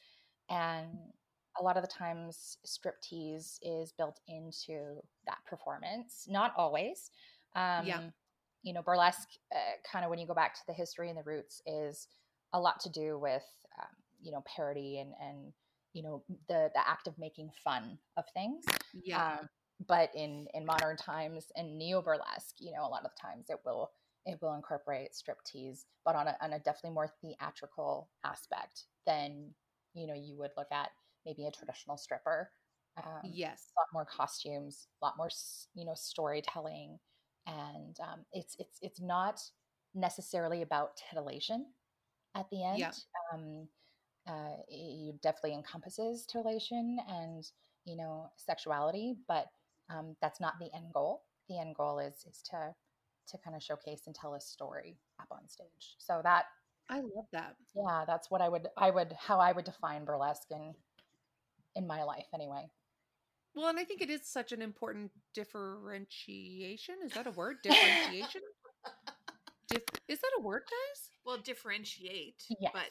[0.50, 0.90] And
[1.60, 6.26] a lot of the times striptease is built into that performance.
[6.30, 7.12] Not always
[7.56, 8.00] um, Yeah.
[8.64, 11.24] You know burlesque uh, kind of when you go back to the history and the
[11.24, 12.08] roots is
[12.54, 13.44] a lot to do with
[13.80, 13.90] um,
[14.22, 15.54] you know parody and and
[15.94, 18.64] you know the the act of making fun of things.
[19.04, 19.38] Yeah.
[19.40, 19.50] Um,
[19.88, 23.46] but in in modern times and neo burlesque, you know, a lot of the times
[23.50, 23.92] it will
[24.26, 29.52] it will incorporate striptease, but on a on a definitely more theatrical aspect than
[29.94, 30.90] you know you would look at
[31.26, 32.52] maybe a traditional stripper.
[32.96, 33.72] Um, yes.
[33.76, 35.30] a lot more costumes, a lot more
[35.74, 37.00] you know storytelling,
[37.48, 39.42] and um, it's it's it's not
[39.94, 41.66] necessarily about titillation
[42.36, 42.80] at the end.
[42.80, 42.92] Yeah.
[43.34, 43.68] Um,
[44.28, 47.46] uh, it definitely encompasses titillation and
[47.86, 49.48] you know sexuality, but
[49.90, 51.24] um, that's not the end goal.
[51.50, 52.74] The end goal is is to
[53.28, 55.96] to kind of showcase and tell a story up on stage.
[55.98, 56.46] So that
[56.90, 60.52] i love that yeah, that's what I would I would how I would define burlesque
[60.52, 60.74] in
[61.76, 62.70] in my life anyway.
[63.56, 66.96] Well, and I think it is such an important differentiation.
[67.06, 67.58] Is that a word?
[67.64, 68.42] Differentiation?
[69.70, 71.10] Dif- is that a word, guys?
[71.26, 72.44] Well, differentiate.
[72.60, 72.72] Yes.
[72.74, 72.90] But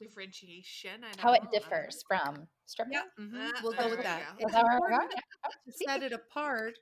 [0.00, 1.02] differentiation.
[1.04, 1.48] I don't how it know.
[1.48, 2.98] I don't differs from stripping.
[3.20, 4.20] mhm, Uh, We'll go with we that.
[4.20, 4.34] go.
[4.38, 5.12] It's Is that where we're important
[5.66, 6.74] to set it apart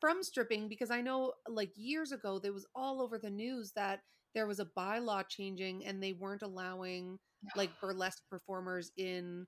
[0.00, 4.00] from stripping because I know, like years ago, there was all over the news that
[4.34, 7.18] there was a bylaw changing and they weren't allowing
[7.56, 9.46] like burlesque performers in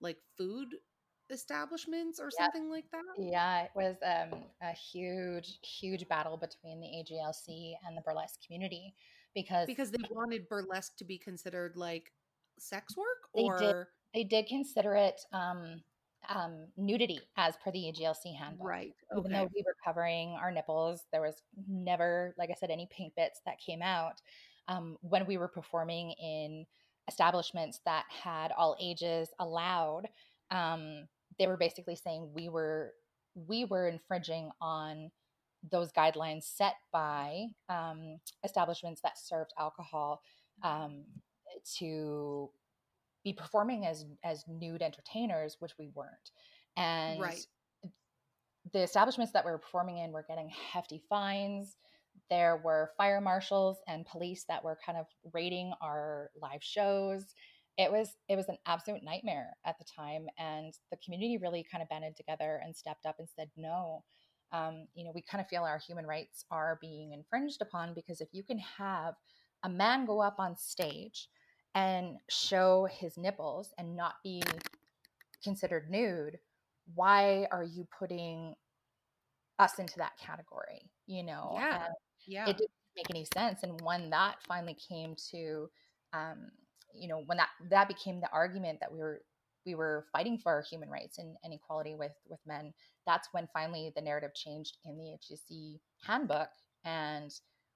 [0.00, 0.68] like food
[1.30, 2.52] establishments or Yep.
[2.52, 3.02] something like that.
[3.18, 8.94] Yeah, it was um, a huge, huge battle between the AGLC and the burlesque community
[9.34, 12.12] because Because they wanted burlesque to be considered like
[12.58, 13.76] sex work They did.
[14.14, 15.82] they did consider it um,
[16.28, 18.66] um, nudity as per the AGLC handbook.
[18.66, 18.94] right.
[19.16, 23.14] Even though we were covering our nipples, there was never, like I said, any pink
[23.16, 24.20] bits that came out.
[24.68, 26.66] Um, when we were performing in
[27.08, 30.08] establishments that had all ages allowed,
[30.50, 32.92] um, they were basically saying we were
[33.34, 35.10] we were infringing on
[35.70, 40.22] those guidelines set by um, establishments that served alcohol
[40.62, 41.04] um,
[41.78, 42.50] to
[43.24, 46.30] be performing as as nude entertainers, which we weren't.
[46.76, 47.46] And Right.
[48.72, 51.76] the establishments that we were performing in were getting hefty fines.
[52.28, 57.34] There were fire marshals and police that were kind of raiding our live shows.
[57.80, 61.82] It was it was an absolute nightmare at the time, and the community really kind
[61.82, 64.04] of banded together and stepped up and said no.
[64.52, 68.20] Um, you know, we kind of feel our human rights are being infringed upon because
[68.20, 69.14] if you can have
[69.62, 71.28] a man go up on stage
[71.74, 74.42] and show his nipples and not be
[75.42, 76.38] considered nude,
[76.94, 78.56] why are you putting
[79.58, 80.90] us into that category?
[81.06, 81.86] You know, Yeah.
[81.86, 81.94] And
[82.26, 82.46] Yeah.
[82.50, 83.62] it didn't make any sense.
[83.62, 85.70] And when that finally came to,
[86.12, 86.50] um,
[86.94, 89.22] you know, when that that became the argument that we were
[89.66, 92.72] we were fighting for our human rights and, and equality with with men,
[93.06, 96.50] that's when finally the narrative changed in the AGLC handbook,
[96.84, 97.32] and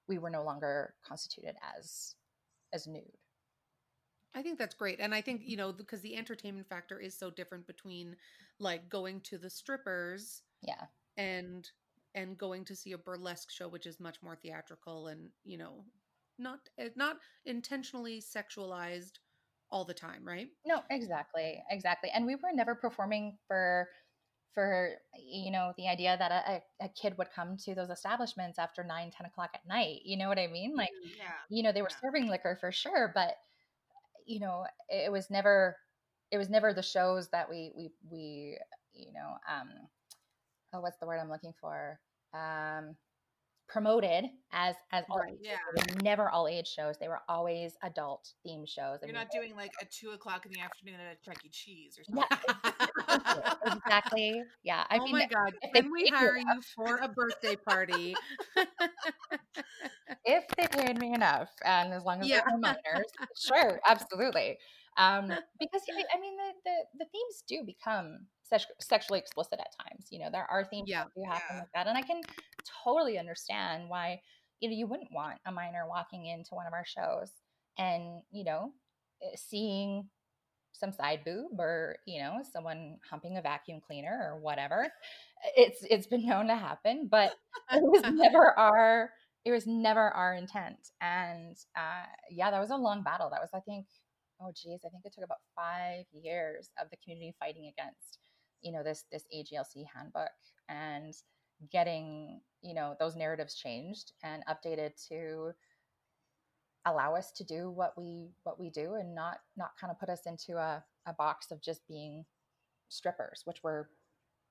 [0.09, 2.15] we were no longer constituted as
[2.73, 3.19] as nude.
[4.35, 5.01] I think that's great.
[5.01, 8.17] And I think, you know, because the entertainment factor is so different between
[8.59, 11.71] like going to the strippers Yeah, and
[12.15, 15.85] and going to see a burlesque show which is much more theatrical and, you know,
[16.39, 19.19] not eh, not intentionally sexualized
[19.71, 20.51] all the time, right?
[20.67, 22.11] no, exactly, exactly.
[22.11, 23.89] And we were never performing for
[24.55, 26.53] for you know the idea that a,
[26.85, 30.17] a, a kid would come to those establishments after 9 10 o'clock at night you
[30.17, 31.33] know what i mean like Yeah.
[31.51, 31.97] you know they were Yeah.
[32.03, 33.35] serving liquor for sure but
[34.27, 35.77] you know it was never
[36.31, 38.59] it was never the shows that we we we
[38.93, 39.71] you know um
[40.73, 42.01] oh what's the word i'm looking for
[42.33, 42.97] um
[43.69, 45.33] promoted as as all Right.
[45.33, 45.57] age Yeah.
[45.77, 45.97] shows.
[46.03, 49.73] Never all age shows they were always adult themed shows You're we not doing like
[49.81, 51.49] a two o'clock in the afternoon at a Chuck E.
[51.51, 52.27] Cheese or something.
[53.35, 56.97] Yeah, exactly yeah i oh mean my god, if can we you hire you for
[56.99, 58.15] a birthday party?
[60.25, 62.43] if they paid me enough and as long as Yeah.
[62.47, 64.59] they're minors sure absolutely
[64.97, 65.27] um
[65.61, 65.83] because
[66.15, 70.29] i mean the, the the themes do become sex- sexually explicit at times you know
[70.31, 71.05] there are themes Yeah.
[71.05, 71.61] that do happen Yeah.
[71.61, 72.21] like that and i can
[72.85, 74.21] totally understand why
[74.61, 77.31] you know you wouldn't want a minor walking into one of our shows
[77.79, 78.73] and you know
[79.23, 80.09] eh, seeing
[80.73, 84.89] some side boob or you know someone humping a vacuum cleaner or whatever
[85.57, 87.33] it's it's been known to happen but
[87.73, 89.11] it was never our
[89.45, 93.51] it was never our intent and uh yeah that was a long battle that was
[93.55, 93.87] i think
[94.41, 98.19] oh geez i think it took about five years of the community fighting against
[98.63, 100.31] you know this this aglc handbook
[100.69, 101.15] and
[101.71, 105.53] getting you know those narratives changed and updated to
[106.87, 110.09] allow us to do what we what we do and not not kind of put
[110.09, 112.25] us into a, a box of just being
[112.89, 113.87] strippers which we're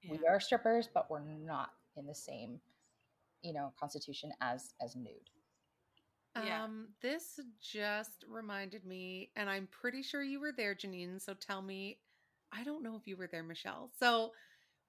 [0.10, 2.60] we are strippers but we're not in the same
[3.42, 5.30] you know constitution as as nude
[6.36, 6.64] Yeah.
[6.64, 11.22] Um, this just reminded me, and I'm pretty sure you were there, Janine.
[11.22, 12.00] So tell me,
[12.52, 13.92] I don't know if you were there, Michelle.
[14.00, 14.32] So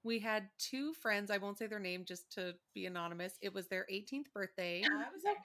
[0.03, 1.31] we had two friends.
[1.31, 3.37] I won't say their name just to be anonymous.
[3.41, 4.83] It was their 18th birthday.
[4.83, 5.35] I was there.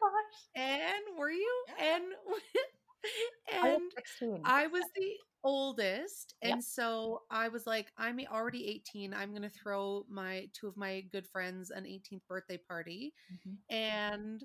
[0.55, 1.65] And were you?
[1.79, 1.97] Yeah.
[1.97, 2.05] And
[3.63, 3.81] I was
[4.23, 9.15] and I was the oldest, and so I was like, I'm already 18.
[9.15, 13.57] I'm gonna throw my two of my good friends an 18th birthday party, Mhm.
[13.71, 14.45] and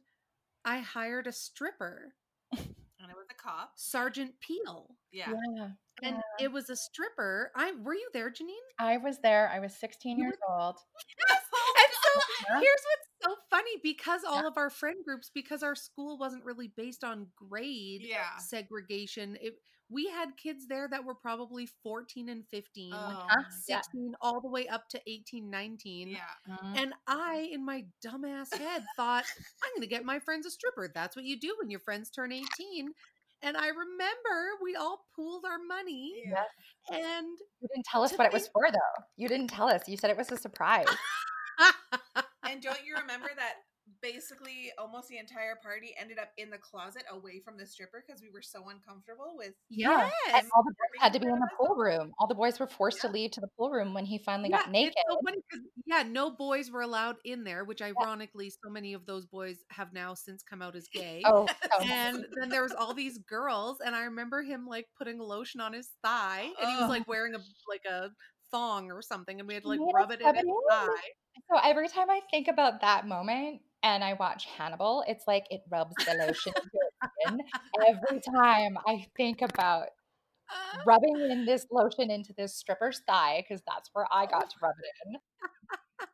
[0.66, 2.16] I hired a stripper,
[2.52, 3.74] And it was a cop.
[3.76, 5.34] Sergeant Peel, Yeah.
[5.58, 5.70] yeah
[6.04, 7.52] and it was a stripper.
[7.56, 8.68] I were you there, Janine?
[8.80, 10.76] i was there i was 16 years old
[11.30, 11.42] Yes.
[11.54, 12.60] Oh, and so Yeah.
[12.60, 16.68] here's what's so funny because all of our friend groups, because our school wasn't really
[16.76, 18.38] based on grade Yeah.
[18.38, 19.56] segregation, it
[19.90, 23.44] we had kids there that were probably 14 and 15, Oh, Huh?
[23.44, 23.82] my Yeah.
[23.82, 26.10] 16 all the way up to 18, 19.
[26.12, 26.34] Yeah.
[26.48, 26.78] Mhm.
[26.78, 29.26] And I, in my dumbass head, thought,
[29.64, 30.92] I'm going to get my friends a stripper.
[30.94, 32.94] That's what you do when your friends turn 18.
[33.42, 36.44] And I remember we all pooled our money Yeah.
[36.92, 39.88] and you didn't tell us to what it was for though you didn't tell us
[39.88, 40.88] you said it was a surprise
[42.44, 43.56] And don't you remember that
[44.14, 48.22] basically almost the entire party ended up in the closet away from the stripper because
[48.22, 50.10] we were so uncomfortable with Yeah.
[50.28, 50.42] yes.
[50.42, 52.68] and all the boys had to be in the pool room all the boys were
[52.68, 55.20] forced to leave to the pool room when he finally got naked so
[55.86, 59.94] yeah, no boys were allowed in there, which ironically, so many of those boys have
[59.94, 61.22] now since come out as gay.
[61.26, 61.48] oh,
[61.82, 65.74] And then there was all these girls, and I remember him like putting lotion on
[65.74, 67.40] his thigh, and he was like wearing a
[67.70, 68.10] like a
[68.52, 70.88] thong or something, and we had to like rub it in his thigh.
[71.52, 75.62] So every time I think about that moment and I watch Hannibal, it's like it
[75.70, 76.54] rubs the lotion
[77.28, 77.40] in.
[77.88, 79.90] Every time I think about
[80.88, 84.74] rubbing in this lotion into this stripper's thigh because that's where I got to rub
[84.82, 86.08] it in.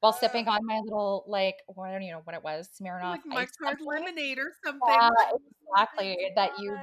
[0.00, 0.16] While uh.
[0.16, 3.26] sipping on my little like well, I don't even know what it was, Smirnoff like
[3.26, 4.80] my ice card lemonade or something.
[4.88, 5.38] Yeah, Oh
[5.72, 6.18] exactly.
[6.34, 6.76] That you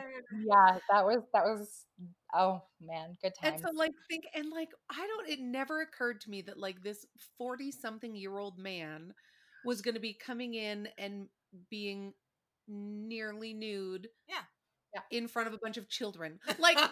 [0.48, 1.86] yeah, that was that was
[2.34, 3.64] oh man, good And times.
[3.64, 7.06] so like think and like I don't it never occurred to me that like this
[7.38, 9.14] 40 something year old man
[9.66, 11.28] was going to be coming in and
[11.70, 12.14] being
[12.68, 14.36] nearly nude Yeah.
[14.94, 15.02] Yeah.
[15.18, 16.40] in front of a bunch of children.
[16.60, 16.78] Like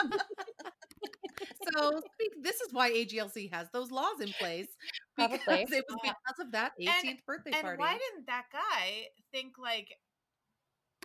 [1.74, 2.00] so
[2.42, 4.68] this is why AGLC has those laws in place
[5.16, 5.62] because Probably.
[5.76, 7.78] it was because of that 18th And- birthday and party.
[7.80, 9.88] why didn't that guy think like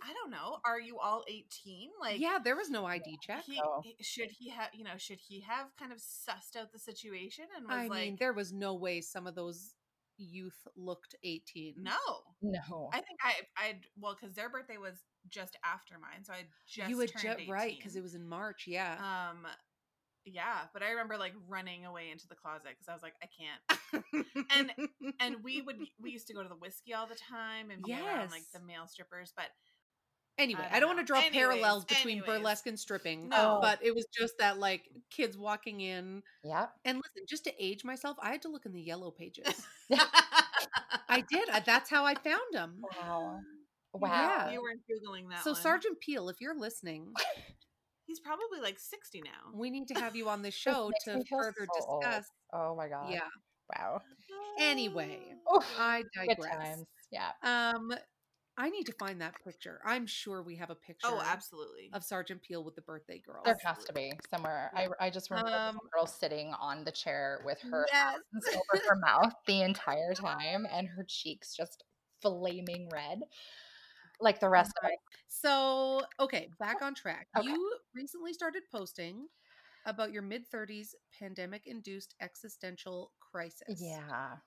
[0.02, 1.88] I don't know, are you all 18?
[2.00, 3.42] Like yeah, there was no ID check.
[3.44, 3.80] he, No.
[3.82, 7.46] he- should he have you know should he have kind of sussed out the situation
[7.56, 9.72] and was I like mean, there was no way some of those
[10.18, 11.74] youth looked 18.
[11.78, 11.94] no
[12.42, 12.90] no.
[12.92, 13.32] i think i
[13.66, 14.94] i'd well because their birthday was
[15.28, 18.26] just after mine so i just you had turned ju- right because it was in
[18.26, 18.64] March.
[18.66, 18.94] Yeah.
[19.00, 19.46] um
[20.24, 23.28] yeah but i remember like running away into the closet because i was like i
[23.38, 24.88] can't and-
[25.20, 27.92] and we would we used to go to the whiskey all the time and be
[27.92, 29.46] around like the male strippers but
[30.38, 32.38] anyway, I I don't don't want to draw Anyways, parallels between anyways.
[32.38, 33.28] burlesque and stripping.
[33.28, 33.58] No.
[33.62, 36.22] but it was just that like kids walking in.
[36.44, 36.66] Yeah.
[36.84, 39.66] And listen, just to age myself, I had to look in the yellow pages.
[41.08, 41.48] I did.
[41.64, 42.82] That's how I found them.
[43.00, 43.40] Wow.
[43.94, 44.50] Wow.
[44.52, 45.60] you weren't googling that So one.
[45.60, 47.12] Sergeant Peel, if you're listening,
[48.06, 51.66] he's probably like 60 now we need to have you on the show to further
[51.80, 52.02] so old.
[52.02, 52.26] discuss.
[52.52, 53.10] Oh my god.
[53.10, 53.20] Yeah.
[53.76, 54.00] Wow.
[54.60, 55.18] Anyway,
[55.54, 56.82] Oof, I digress.
[57.10, 57.30] Yeah.
[57.42, 57.92] Um,
[58.58, 59.80] I need to find that picture.
[59.84, 61.12] I'm sure we have a picture.
[61.12, 63.44] oh absolutely Of Sergeant Peel with the birthday girl.
[63.44, 64.72] There has to be somewhere.
[64.74, 68.16] I, I just remember the Um, girl sitting on the chair with her Yes.
[68.32, 71.84] hands over her mouth the entire time and her cheeks just
[72.20, 73.20] flaming red
[74.20, 74.98] like the rest of it.
[75.28, 77.28] So, okay, back on track.
[77.36, 77.56] Okay.
[77.56, 79.28] You recently started posting
[79.84, 84.00] about your mid 30s pandemic induced existential crisis.
[84.06, 84.38] Yeah.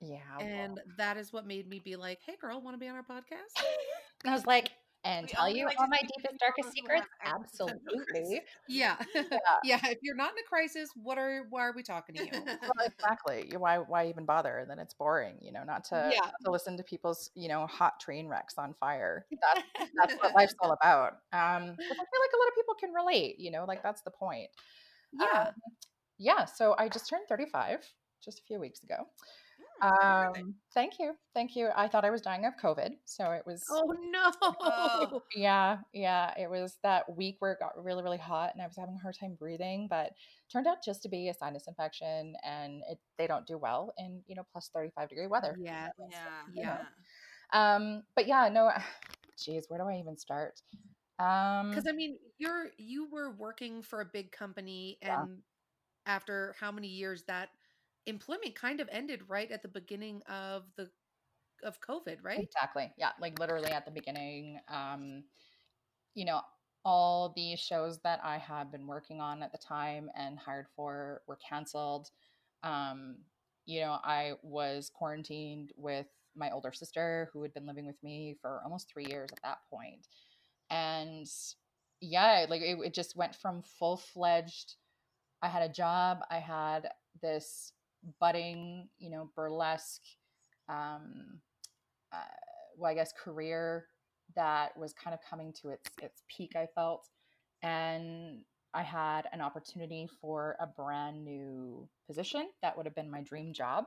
[0.00, 0.18] Yeah.
[0.38, 0.46] well.
[0.46, 3.02] And that is what made me be like, hey, girl, want to be on our
[3.02, 3.64] podcast?
[4.26, 4.70] I was like,
[5.04, 7.06] and We tell you like all my deepest, darkest secrets?
[7.24, 8.40] Absolutely.
[8.66, 8.96] Yeah.
[9.14, 9.24] Yeah.
[9.64, 9.80] yeah.
[9.84, 12.30] If you're not in a crisis, what are why are we talking to you?
[12.44, 13.52] well, exactly.
[13.56, 14.64] Why why even bother?
[14.68, 16.30] Then it's boring, you know, not to, Yeah.
[16.44, 19.24] to listen to people's, you know, hot train wrecks on fire.
[19.30, 19.62] That's
[19.96, 21.12] that's what life's all about.
[21.12, 24.10] Um I feel like a lot of people can relate, you know, like that's the
[24.10, 24.50] point.
[25.12, 25.42] yeah.
[25.48, 25.54] Um,
[26.18, 27.80] yeah, so I just turned 35
[28.24, 29.06] just a few weeks ago.
[29.80, 31.14] Um, thank you.
[31.34, 31.68] Thank you.
[31.76, 32.90] I thought I was dying of COVID.
[33.04, 34.32] So it was oh no.
[34.42, 35.22] Oh.
[35.34, 36.32] yeah, yeah.
[36.38, 39.02] It was that week where it got really, really hot and I was having a
[39.02, 40.12] hard time breathing, but
[40.52, 44.22] turned out just to be a sinus infection and it they don't do well in,
[44.26, 45.56] you know, plus 35 degree weather.
[45.60, 45.88] Yeah.
[46.10, 46.18] yeah
[46.52, 46.78] Yeah.
[47.52, 48.70] yeah Um, but yeah, no
[49.38, 50.60] geez, where do I even start?
[51.18, 55.22] Um Because I mean, you're you were working for a big company, Yeah.
[55.22, 55.38] and
[56.06, 57.50] after how many years that
[58.08, 60.90] employment kind of ended right at the beginning of the
[61.62, 62.40] of COVID, right?
[62.42, 62.92] Exactly.
[62.96, 64.60] Yeah, like literally at the beginning.
[64.68, 65.24] Um,
[66.14, 66.40] you know,
[66.84, 71.22] all the shows that I had been working on at the time and hired for
[71.26, 72.10] were canceled.
[72.62, 73.18] Um,
[73.66, 78.36] you know, I was quarantined with my older sister who had been living with me
[78.40, 80.06] for almost three years at that point.
[80.70, 81.26] And
[82.00, 84.76] yeah, like it, it just went from full fledged.
[85.42, 86.88] I had a job, I had
[87.22, 87.72] this
[88.20, 90.02] budding, you know, burlesque
[90.68, 91.40] um,
[92.12, 92.24] uh,
[92.76, 93.88] well, I guess career
[94.36, 96.56] that was kind of coming to its its peak.
[96.56, 97.08] I felt,
[97.62, 103.22] and I had an opportunity for a brand new position that would have been my
[103.22, 103.86] dream job,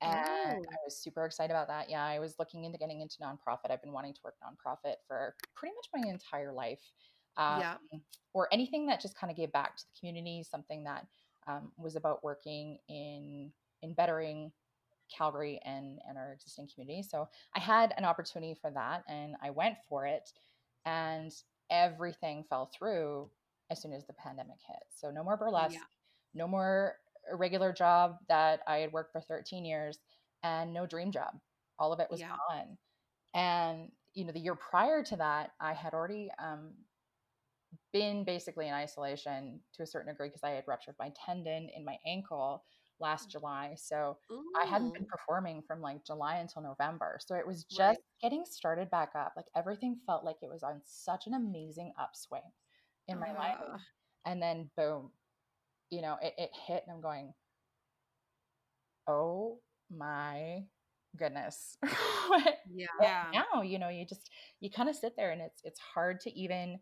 [0.00, 0.62] and Oh.
[0.70, 1.90] I was super excited about that.
[1.90, 3.70] Yeah, I was looking into getting into nonprofit.
[3.70, 6.82] I've been wanting to work nonprofit for pretty much my entire life.
[7.36, 7.76] Um, Yeah.
[8.34, 11.06] or anything that just kind of gave back to the community, something that
[11.46, 14.52] um, was about working in in bettering
[15.16, 17.02] Calgary and and our existing community.
[17.02, 20.32] So I had an opportunity for that, and I went for it,
[20.84, 21.32] and
[21.70, 23.30] everything fell through
[23.70, 24.82] as soon as the pandemic hit.
[24.90, 25.84] So no more burlesque, Yeah.
[26.34, 26.96] no more
[27.32, 29.98] regular job that I had worked for 13 years,
[30.42, 31.40] and no dream job.
[31.78, 32.36] All of it was Yeah.
[32.48, 32.78] gone.
[33.34, 36.74] And you know, the year prior to that, I had already um,
[37.92, 41.84] been basically in isolation to a certain degree because I had ruptured my tendon in
[41.84, 42.64] my ankle
[43.00, 43.74] last July.
[43.76, 44.18] So
[44.60, 47.18] I hadn't been performing from like July until November.
[47.20, 47.98] So it was just Right.
[48.22, 49.32] getting started back up.
[49.36, 52.42] Like everything felt like it was on such an amazing upswing
[53.08, 53.56] in my life.
[53.60, 53.78] Ah.
[54.26, 55.10] And then boom,
[55.90, 57.32] you know, it, it hit and I'm going,
[59.08, 59.58] oh
[59.90, 60.64] my
[61.16, 61.76] goodness.
[62.28, 62.86] What- Yeah.
[62.98, 63.30] what Yeah.
[63.52, 64.30] now you know you just
[64.60, 66.78] you kind of sit there and it's it's hard to even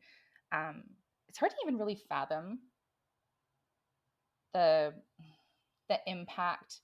[0.52, 0.82] um
[1.28, 2.58] it's hard to even really fathom
[4.54, 4.94] the
[5.88, 6.80] the impact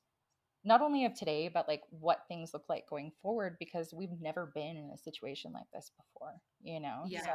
[0.65, 4.51] not only of today but like what things look like going forward because we've never
[4.55, 7.23] been in a situation like this before you know Yeah.
[7.25, 7.33] so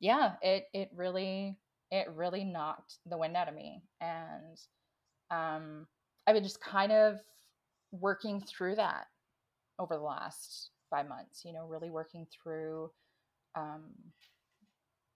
[0.00, 1.58] yeah it it really
[1.90, 4.58] it really knocked the wind out of me and
[5.30, 5.86] um
[6.26, 7.20] i've been just kind of
[7.92, 9.06] working through that
[9.78, 12.90] over the last five months you know really working through
[13.56, 13.94] um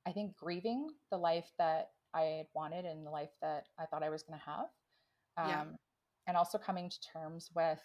[0.07, 4.03] i think grieving the life that i had wanted and the life that i thought
[4.03, 4.67] i was going to have
[5.37, 5.65] um Yeah.
[6.27, 7.81] and also coming to terms with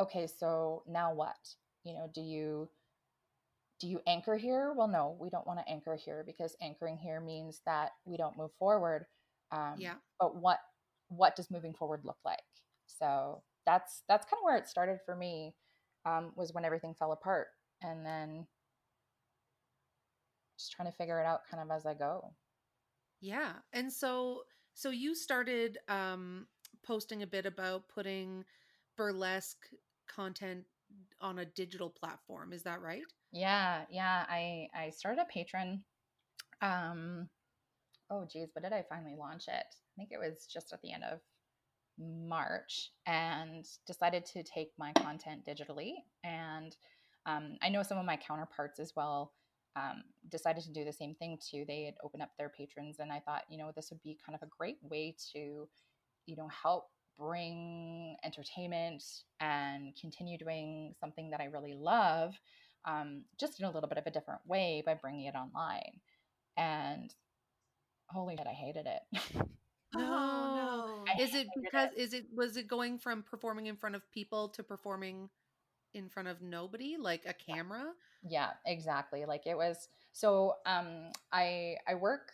[0.00, 1.36] okay so now what
[1.84, 2.68] you know do you
[3.80, 7.20] do you anchor here well no we don't want to anchor here because anchoring here
[7.20, 9.06] means that we don't move forward
[9.50, 9.94] um, Yeah.
[10.18, 10.58] but what
[11.08, 12.38] what does moving forward look like
[12.86, 15.54] so that's that's kind of where it started for me
[16.06, 17.48] um, was when everything fell apart
[17.82, 18.46] and then
[20.62, 22.32] just trying to figure it out kind of as i go
[23.22, 23.52] Yeah.
[23.72, 24.42] And so
[24.74, 26.46] so you started um
[26.84, 28.44] posting a bit about putting
[28.96, 29.68] burlesque
[30.08, 30.64] content
[31.20, 33.02] on a digital platform, is that right?
[33.32, 34.26] Yeah, yeah.
[34.28, 35.80] I I started a Patreon.
[36.60, 37.28] Um,
[38.10, 39.64] oh geez, when did I finally launch it?
[39.70, 41.20] I think it was just at the end of
[41.98, 45.92] March, and decided to take my content digitally.
[46.24, 46.76] And
[47.24, 49.32] um, I know some of my counterparts as well
[49.76, 51.64] um, decided to do the same thing too.
[51.66, 54.36] They had opened up their Patreons, and I thought, you know, this would be kind
[54.36, 55.68] of a great way to,
[56.26, 59.02] you know, help bring entertainment
[59.40, 62.34] and continue doing something that I really love
[62.84, 66.00] um, just in a little bit of a different way by bringing it online.
[66.56, 67.14] And
[68.08, 69.22] holy shit, I hated it.
[69.94, 70.00] Oh
[70.56, 71.04] no.
[71.06, 74.48] I Is it because is it was it going from performing in front of people
[74.50, 75.28] to performing
[75.94, 77.92] in front of nobody, like a camera?
[78.28, 79.24] yeah, exactly.
[79.26, 79.88] Like it was.
[80.12, 82.30] So um, I I work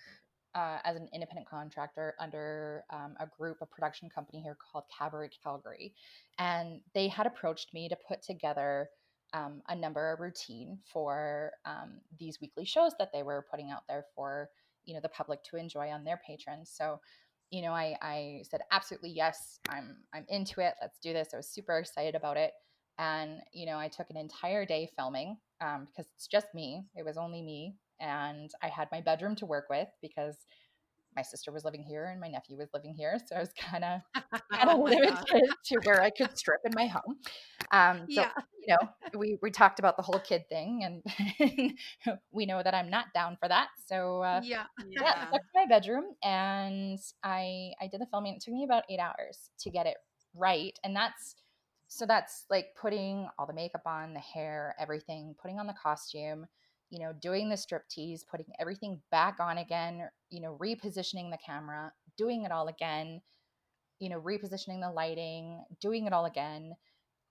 [0.54, 5.30] uh, as an independent contractor under um, a group, a production company here called Cabaret
[5.42, 5.94] Calgary,
[6.38, 8.90] and they had approached me to put together
[9.34, 13.82] um, a number of routine for um, these weekly shows that they were putting out
[13.88, 14.50] there for
[14.84, 16.68] you know the public to enjoy on their Patreons.
[16.68, 17.00] So
[17.50, 21.38] you know I, I said absolutely yes i'm i'm into it let's do this i
[21.38, 22.52] was super excited about it
[22.98, 27.04] and you know i took an entire day filming um, because it's just me it
[27.04, 30.36] was only me and i had my bedroom to work with because
[31.16, 33.84] my sister was living here and my nephew was living here so i was kind
[33.84, 34.00] of
[34.52, 37.16] kind of Oh limited to where i could strip in my home
[37.70, 38.32] um, so Yeah.
[38.66, 41.74] you know we we talked about the whole kid thing and
[42.32, 44.64] we know that i'm not down for that so uh, Yeah.
[44.90, 45.26] yeah, Yeah.
[45.32, 48.34] I to my bedroom and I I did the filming.
[48.34, 49.96] It took me about eight hours to get it
[50.34, 51.34] right, and that's
[51.88, 56.46] so that's like putting all the makeup on, the hair, everything, putting on the costume,
[56.90, 61.38] you know, doing the strip tease, putting everything back on again, you know, repositioning the
[61.44, 63.20] camera, doing it all again,
[63.98, 66.74] you know, repositioning the lighting, doing it all again,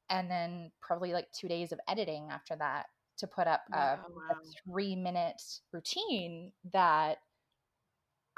[0.09, 2.87] and then probably like two days of editing after that
[3.17, 3.99] to put up a Wow.
[4.31, 5.41] A three minute
[5.71, 7.17] routine that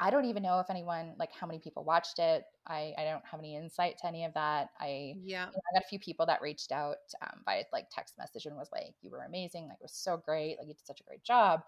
[0.02, 2.44] I don't even know if anyone like how many people watched it.
[2.66, 4.70] I, I don't have any insight to any of that.
[4.80, 5.48] I Yeah.
[5.48, 8.46] you know, I got a few people that reached out um, by like text message
[8.46, 9.68] and was like, "You were amazing.
[9.68, 10.58] Like it was so great.
[10.58, 11.62] Like you did such a great job."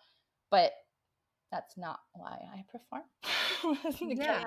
[0.49, 0.71] But
[1.51, 3.03] that's not why I perform.
[4.01, 4.45] Yeah.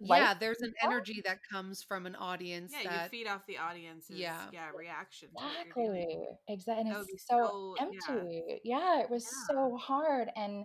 [0.00, 0.34] Yeah.
[0.34, 4.16] There's an energy that comes from an audience Yeah, you that feed off the audience's
[4.16, 4.40] Yeah.
[4.52, 6.26] yeah, reaction to what you're doing.
[6.48, 6.54] Exactly.
[6.54, 6.80] Exactly.
[6.80, 8.14] And That it's so, so- yeah.
[8.16, 8.60] empty.
[8.64, 9.00] Yeah.
[9.02, 9.54] it was Yeah.
[9.54, 10.30] so hard.
[10.34, 10.64] And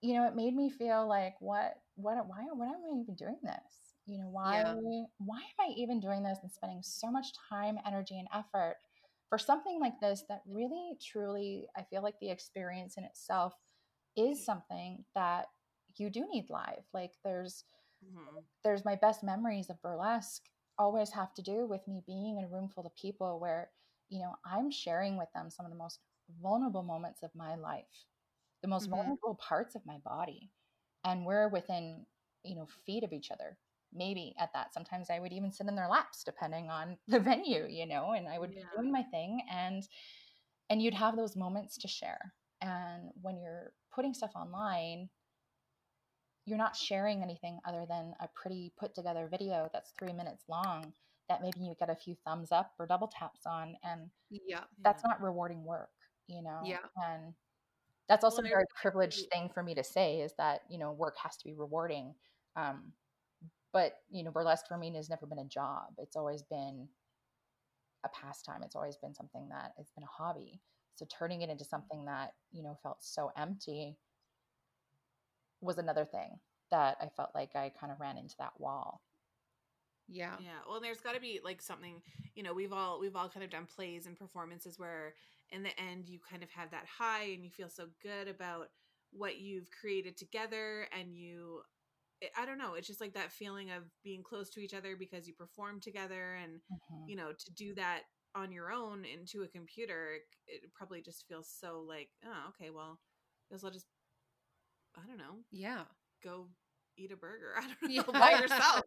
[0.00, 3.38] you know, it made me feel like what what why why am I even doing
[3.42, 3.94] this?
[4.06, 4.74] You know, why Yeah.
[5.18, 8.76] why am I even doing this and spending so much time, energy, and effort
[9.28, 13.54] for something like this that really truly I feel like the experience in itself
[14.16, 15.46] is something that
[15.96, 16.84] you do need live.
[16.94, 17.64] Like there's
[18.02, 18.44] Mhm.
[18.64, 20.42] there's my best memories of burlesque
[20.78, 23.70] always have to do with me being in a room full of people where
[24.08, 26.00] you know i'm sharing with them some of the most
[26.40, 28.06] vulnerable moments of my life
[28.62, 28.90] the most Mhm.
[28.90, 30.50] vulnerable parts of my body
[31.04, 32.06] and we're within
[32.44, 33.58] you know feet of each other
[33.92, 37.66] maybe at that sometimes i would even sit in their laps depending on the venue
[37.68, 38.62] you know and i would Yeah.
[38.62, 39.88] be doing my thing and
[40.70, 45.08] and you'd have those moments to share and when you're putting stuff online
[46.46, 50.92] you're not sharing anything other than a pretty put together video that's three minutes long
[51.28, 54.64] that maybe you get a few thumbs up or double taps on and yeah.
[54.82, 55.90] that's not rewarding work
[56.26, 56.78] you know Yeah.
[56.96, 57.34] and
[58.08, 60.78] that's also Well, a I very privileged thing for me to say is that you
[60.78, 62.14] know work has to be rewarding
[62.56, 62.92] um,
[63.72, 66.88] but you know burlesque for me has never been a job it's always been
[68.04, 70.60] a pastime it's always been something that it's been a hobby
[70.94, 73.98] so turning it into something that you know felt so empty
[75.60, 76.40] was another thing
[76.70, 79.02] that I felt like I kind of ran into that wall.
[80.06, 80.38] Yeah.
[80.38, 80.60] Yeah.
[80.66, 82.02] Well, there's got to be like something,
[82.34, 85.14] you know, we've all we've all kind of done plays and performances where
[85.50, 88.68] in the end you kind of have that high and you feel so good about
[89.12, 91.62] what you've created together and you
[92.36, 95.28] I don't know, it's just like that feeling of being close to each other because
[95.28, 97.06] you perform together and Mhm.
[97.06, 98.02] you know, to do that
[98.34, 100.14] on your own into a computer,
[100.46, 103.00] it, it probably just feels so like, oh, okay, well,
[103.50, 103.86] I guess I'll just
[104.96, 105.84] I don't know, Yeah.
[106.22, 106.48] go
[106.98, 107.54] eat a burger.
[107.58, 108.18] I don't know Yeah.
[108.18, 108.84] by yourself.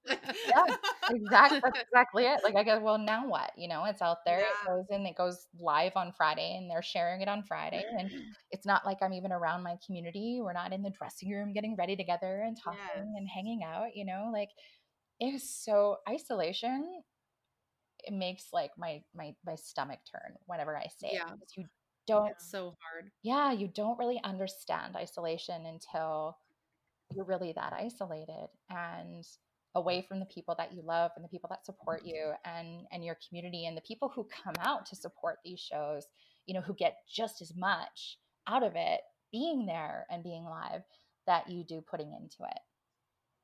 [0.48, 0.66] Yeah,
[1.10, 1.60] Exactly.
[1.64, 2.42] That's exactly it.
[2.44, 3.52] Like I go, well, now what?
[3.58, 4.40] You know, it's out there.
[4.40, 5.06] It goes in.
[5.06, 7.86] It goes live on Friday, and they're sharing it on Friday.
[7.98, 8.24] And mm.
[8.52, 10.40] it's not like I'm even around my community.
[10.42, 13.06] We're not in the dressing room getting ready together and talking Yes.
[13.16, 13.96] and hanging out.
[13.96, 14.50] You know, like
[15.20, 17.04] it is so isolation.
[18.04, 21.34] It makes like my my my stomach turn whenever I say Yeah.
[21.34, 21.66] it you
[22.08, 23.12] don't It's so hard.
[23.22, 26.38] yeah, you don't really understand isolation until
[27.16, 29.26] you're really that isolated and
[29.76, 32.10] away from the people that you love and the people that support mm-hmm.
[32.10, 36.06] you and and your community and the people who come out to support these shows,
[36.46, 39.02] you know, who get just as much out of it
[39.32, 40.82] being there and being live
[41.28, 42.60] that you do putting into it.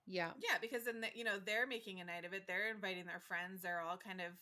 [0.06, 0.32] Yeah.
[0.40, 2.44] Yeah, because then the, you know they're making a night of it.
[2.48, 3.62] They're inviting their friends.
[3.62, 4.34] They're all kind of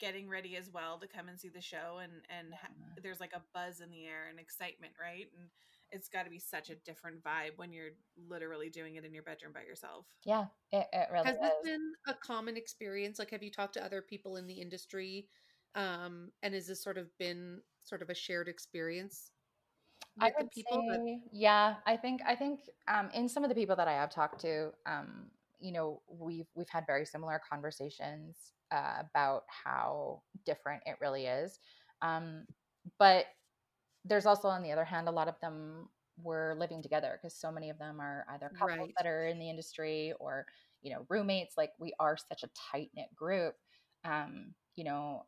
[0.00, 3.32] getting ready as well to come and see the show, and and ha- there's like
[3.34, 5.26] a buzz in the air and excitement, right?
[5.38, 5.48] And
[5.92, 7.90] it's got to be such a different vibe when you're
[8.28, 10.06] literally doing it in your bedroom by yourself.
[10.24, 11.64] Yeah, it, it really Has this is.
[11.70, 13.18] been a common experience?
[13.18, 15.28] Like, have you talked to other people in the industry?
[15.74, 19.30] Um, and has this sort of been sort of a shared experience
[20.20, 20.82] I with the would people?
[20.90, 23.92] that- say, yeah, I think I think um, in some of the people that I
[23.94, 25.30] have talked to, um,
[25.60, 31.58] you know, we've we've had very similar conversations uh, about how different it really is.
[32.02, 32.46] Um,
[32.98, 33.26] but
[34.04, 35.88] there's also, on the other hand, a lot of them
[36.22, 38.94] were living together because so many of them are either couples Right.
[38.96, 40.46] that are in the industry or
[40.82, 41.54] you know roommates.
[41.56, 43.54] Like we are such a tight knit group.
[44.04, 45.26] Um, you know,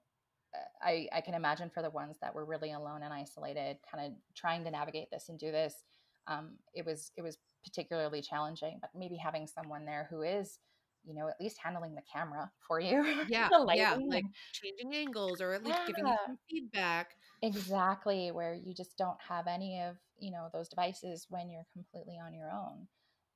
[0.54, 4.06] uh, I, I can imagine for the ones that were really alone and isolated, kind
[4.06, 5.84] of trying to navigate this and do this,
[6.26, 8.78] um, it was it was particularly challenging.
[8.80, 10.58] But maybe having someone there who is,
[11.06, 15.52] you know, at least handling the camera for you, yeah, yeah, like changing angles or
[15.52, 17.10] at least giving you some feedback.
[17.42, 22.18] exactly where you just don't have any of you know those devices when you're completely
[22.24, 22.86] on your own.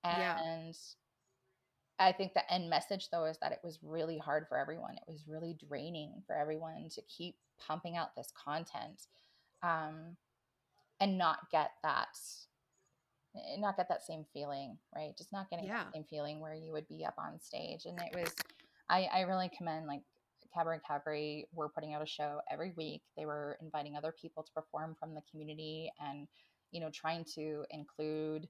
[0.04, 0.38] Yeah.
[0.40, 0.74] And
[1.98, 4.94] I think the end message though is that it was really hard for everyone.
[4.94, 9.06] It was really draining for everyone to keep pumping out this content
[9.62, 10.16] um,
[11.00, 12.16] and not get that
[13.36, 15.16] eh, not get that same feeling, right?
[15.16, 15.84] Just not getting Yeah.
[15.84, 17.86] that same feeling where you would be up on stage.
[17.86, 18.34] And it was
[18.90, 20.00] I, I really commend like
[20.54, 23.02] Cabaret Cabaret were putting out a show every week.
[23.16, 26.26] They were inviting other people to perform from the community and
[26.70, 28.48] you know trying to include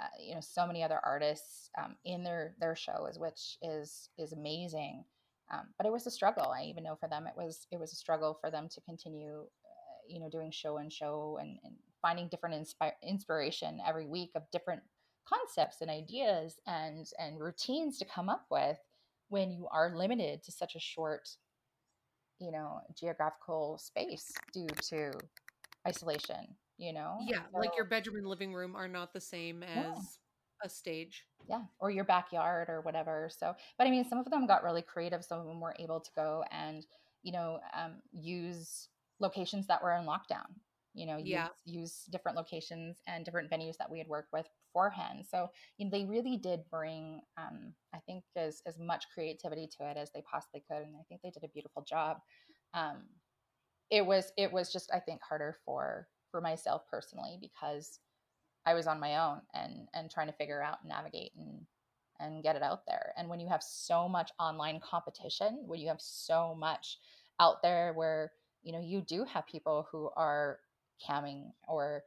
[0.00, 4.32] uh, you know so many other artists um, in their their shows which is is
[4.32, 5.04] amazing
[5.52, 7.92] um, but it was a struggle i even know for them it was it was
[7.92, 11.74] a struggle for them to continue uh, you know doing show and show and, and
[12.02, 14.82] finding different inspi- inspiration every week of different
[15.28, 18.78] concepts and ideas and and routines to come up with
[19.28, 21.28] when you are limited to such a short
[22.38, 25.10] you know geographical space due to
[25.86, 30.18] isolation you know Yeah, like your bedroom and living room are not the same as
[30.64, 31.24] a stage.
[31.48, 34.82] yeah or your backyard or whatever so but i mean some of them got really
[34.82, 36.86] creative some of them were able to go and
[37.22, 38.88] you know um, use
[39.20, 40.46] locations that were in lockdown
[40.98, 41.48] you know use, Yeah.
[41.64, 45.90] use different locations and different venues that we had worked with beforehand so you know,
[45.90, 50.22] they really did bring um, i think as, as much creativity to it as they
[50.30, 52.18] possibly could and i think they did a beautiful job
[52.74, 53.04] um,
[53.90, 58.00] it was it was just i think harder for for myself personally because
[58.66, 61.66] I was on my own and and trying to figure out and navigate and
[62.20, 63.12] and get it out there.
[63.16, 66.98] And when you have so much online competition, when you have so much
[67.40, 68.32] out there where
[68.62, 70.58] you know you do have people who are
[71.06, 72.02] camming or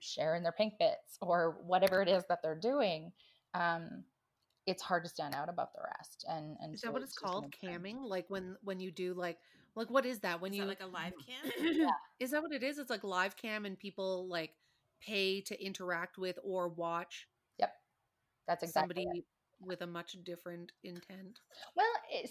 [0.00, 3.12] sharing their pink bits or whatever it is that they're doing,
[3.54, 4.04] um,
[4.66, 6.24] it's hard to stand out above the rest.
[6.28, 7.44] And and Is to- that what it's to called?
[7.46, 7.82] extent.
[7.82, 8.02] Camming?
[8.02, 9.38] Like when when you do like
[9.74, 10.40] like what is that?
[10.40, 11.86] When Is you that like a live cam?
[12.20, 12.78] Is that what it is?
[12.78, 14.52] It's like live cam and people like
[15.00, 17.28] pay to interact with or watch
[17.58, 17.72] Yep,
[18.46, 19.04] that's exactly.
[19.04, 19.24] it.
[19.60, 21.40] With a much different intent.
[21.76, 21.86] Well,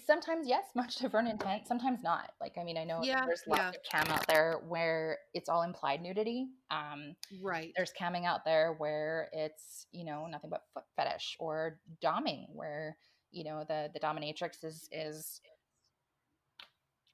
[0.06, 1.66] sometimes yes, much different intent.
[1.66, 2.30] Sometimes not.
[2.40, 3.68] Like I mean, I know Yeah, there's lots yeah.
[3.70, 6.48] of cam out there where it's all implied nudity.
[6.70, 7.72] Um, Right.
[7.76, 12.96] there's camming out there where it's you know nothing but foot fetish or doming, where
[13.30, 15.40] you know the the dominatrix is is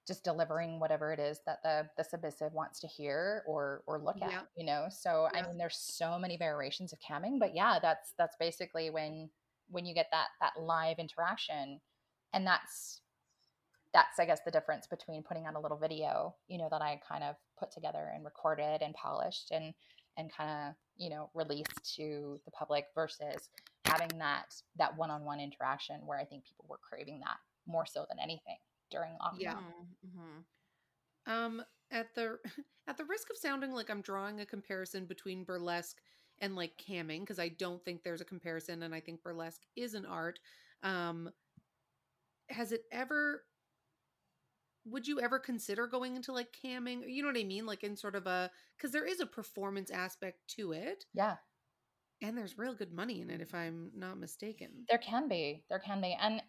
[0.06, 4.20] just delivering whatever it is that the the submissive wants to hear or or look
[4.20, 4.40] at Yeah.
[4.54, 8.36] you know so i mean there's so many variations of camming but yeah that's that's
[8.38, 9.30] basically when
[9.68, 11.80] when you get that that live interaction
[12.32, 13.00] and that's
[13.92, 17.00] that's i guess the difference between putting out a little video you know that i
[17.08, 19.74] kind of put together and recorded and polished and
[20.16, 23.48] and kind of you know released to the public versus
[23.86, 27.36] having that that one-on-one interaction where i think people were craving that
[27.66, 28.56] more so than anything
[28.90, 29.54] during lockdown Yeah.
[30.06, 31.32] Mm-hmm.
[31.32, 32.38] Um, at the
[32.88, 36.00] at the risk of sounding like I'm drawing a comparison between burlesque
[36.40, 39.94] and like camming, because I don't think there's a comparison, and I think burlesque is
[39.94, 40.38] an art.
[40.82, 41.30] Um,
[42.50, 43.44] has it ever?
[44.86, 47.02] Would you ever consider going into like camming?
[47.06, 49.90] You know what I mean, like in sort of a because there is a performance
[49.90, 51.36] aspect to it, yeah
[52.22, 54.70] and there's real good money in it, if I'm not mistaken.
[54.88, 56.42] There can be, there can be, and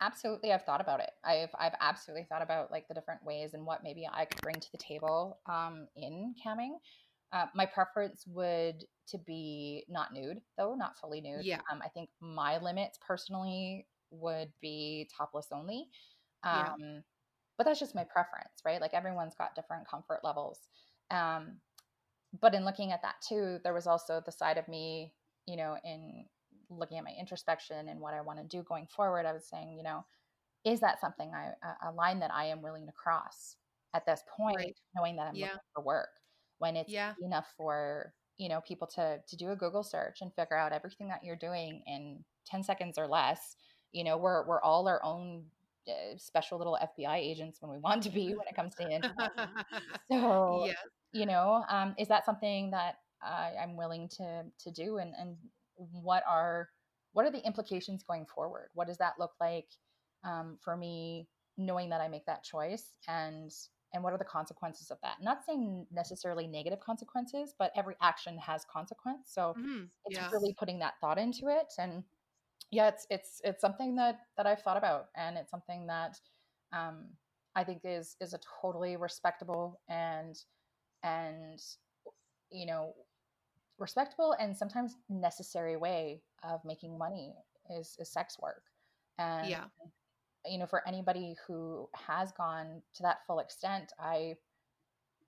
[0.00, 1.10] absolutely, I've thought about it.
[1.24, 4.56] I've I've absolutely thought about like the different ways and what maybe I could bring
[4.56, 6.72] to the table um, in camming.
[7.32, 11.44] Uh, my preference would to be not nude, though not fully nude.
[11.44, 11.60] Yeah.
[11.70, 15.90] Um, I think my limits personally would be topless only.
[16.42, 17.00] Um, Yeah.
[17.58, 18.80] But that's just my preference, right?
[18.80, 20.68] Like everyone's got different comfort levels.
[21.10, 21.60] Um,
[22.40, 25.14] but in looking at that too, there was also the side of me,
[25.46, 26.28] you know, in
[26.70, 29.26] looking at my introspection and what I want to do going forward.
[29.26, 30.06] I was saying, you know,
[30.64, 33.56] is that something I a- line that I am willing to cross
[33.94, 34.76] at this point, Right.
[34.94, 35.46] knowing that I'm Yeah.
[35.54, 36.17] looking for work
[36.58, 37.14] when it's Yeah.
[37.22, 41.08] enough for you know people to to do a Google search and figure out everything
[41.08, 43.56] that you're doing in 10 seconds or less.
[43.92, 45.44] You know, we're we're all our own
[45.88, 48.90] uh, special little FBI agents when we want to be when it comes to the
[48.90, 49.30] internet.
[50.10, 50.76] So yes.
[51.12, 55.36] you know um, is that something that I, i'm willing to to do and and
[55.76, 56.68] what are
[57.12, 59.68] what are the implications going forward what does that look like
[60.24, 63.50] um, for me knowing that i make that choice and
[63.94, 68.38] and what are the consequences of that not saying necessarily negative consequences but every action
[68.38, 69.90] has consequence so Mhm.
[70.06, 70.30] it's Yeah.
[70.32, 72.04] really putting that thought into it and
[72.70, 76.20] yeah it's it's it's something that that i've thought about and it's something that
[76.72, 77.06] um
[77.54, 80.44] i think is is a totally respectable and
[81.02, 81.60] and
[82.50, 82.94] you know
[83.78, 87.34] respectable and sometimes necessary way of making money
[87.70, 88.64] is is sex work
[89.18, 89.64] and Yeah.
[90.50, 94.34] You know for anybody who has gone to that full extent i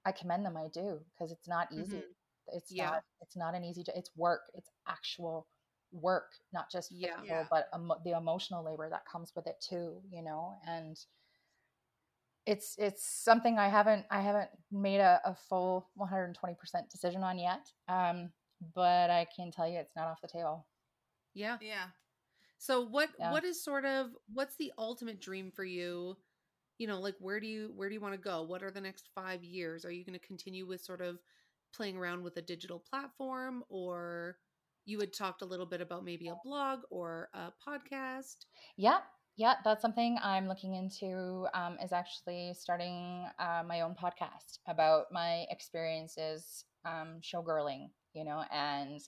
[0.04, 2.14] i commend them i do because it's not easy Mhm.
[2.54, 2.90] it's Yeah.
[2.90, 5.46] not it's not an easy jo- it's work it's actual
[5.92, 7.08] work not just Yeah.
[7.16, 7.46] physical Yeah.
[7.50, 10.96] but emo- the emotional labor that comes with it too you know and
[12.46, 16.34] it's it's something i haven't i haven't made a, a full 120%
[16.90, 18.32] decision on yet um
[18.74, 20.66] but i can tell you it's not off the table
[21.34, 21.58] Yeah.
[21.60, 21.86] Yeah.
[22.60, 23.26] So what Yeah.
[23.26, 26.18] what is sort of what's the ultimate dream for you?
[26.78, 28.42] You know, like where do you where do you want to go?
[28.42, 29.84] What are the next 5 years?
[29.84, 31.20] Are you going to continue with sort of
[31.74, 34.38] playing around with a digital platform or
[34.86, 38.46] you had talked a little bit about maybe a blog or a podcast?
[38.76, 39.00] Yeah,
[39.36, 41.46] yeah, that's something I'm looking into.
[41.54, 48.44] Um, is actually starting uh, my own podcast about my experiences um, showgirling, you know,
[48.50, 49.00] and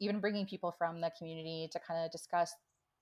[0.00, 2.54] even bringing people from the community to kind of discuss,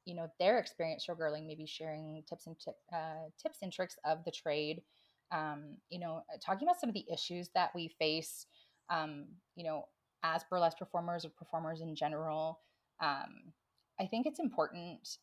[0.09, 4.25] you know, their experience showgirling, maybe sharing tips and tip, uh, tips and tricks of
[4.25, 4.81] the trade.
[5.31, 8.47] Um, you know, talking about some of the issues that we face,
[8.89, 9.85] um, you know,
[10.23, 12.61] as burlesque performers or performers in general.
[13.01, 13.53] Um,
[14.01, 15.19] I think it's important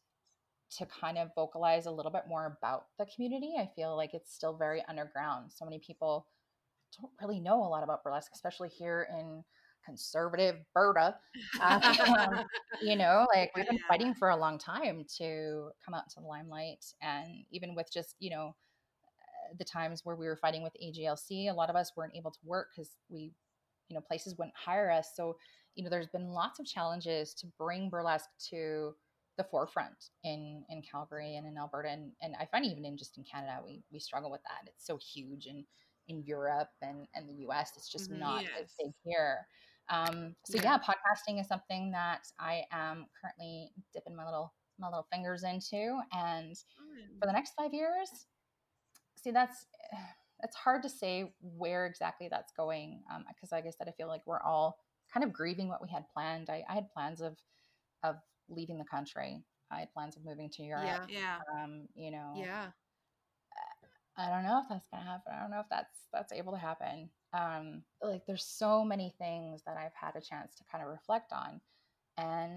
[0.77, 3.55] to kind of vocalize a little bit more about the community.
[3.57, 5.51] I feel like it's still very underground.
[5.51, 6.27] So many people
[7.01, 9.43] don't really know a lot about burlesque, especially here in
[9.85, 11.15] conservative Berta.
[11.61, 11.81] Um,
[12.81, 16.27] you know, like we've been fighting for a long time to come out into the
[16.27, 16.85] limelight.
[17.01, 18.55] And even with just, you know,
[19.21, 22.31] uh, the times where we were fighting with AGLC, a lot of us weren't able
[22.31, 23.31] to work because we,
[23.89, 25.09] you know, places wouldn't hire us.
[25.15, 25.37] So,
[25.75, 28.93] you know, there's been lots of challenges to bring burlesque to
[29.37, 33.17] the forefront in in Calgary and in Alberta and, and I find even in just
[33.17, 34.69] in Canada we we struggle with that.
[34.69, 35.65] It's so huge and
[36.07, 39.45] in Europe and, and the US it's just not as big here.
[39.89, 40.63] Um, so Yeah.
[40.63, 45.99] yeah, podcasting is something that I am currently dipping my little my little fingers into
[46.11, 46.55] and
[47.19, 48.09] for the next five years
[49.15, 49.67] see that's
[50.43, 54.21] it's hard to say where exactly that's going because like i said i feel like
[54.25, 54.77] we're all
[55.13, 57.37] kind of grieving what we had planned i, I had plans of
[58.03, 58.17] of
[58.49, 61.39] leaving the country i had plans of moving to europe Yeah.
[61.53, 61.63] Yeah.
[61.63, 62.67] um, you know Yeah.
[64.17, 66.59] i don't know if that's gonna happen i don't know if that's that's able to
[66.59, 70.89] happen um like there's so many things that i've had a chance to kind of
[70.89, 71.59] reflect on
[72.17, 72.53] and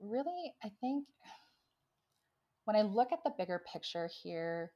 [0.00, 1.04] really i think
[2.64, 4.72] when i look at the bigger picture here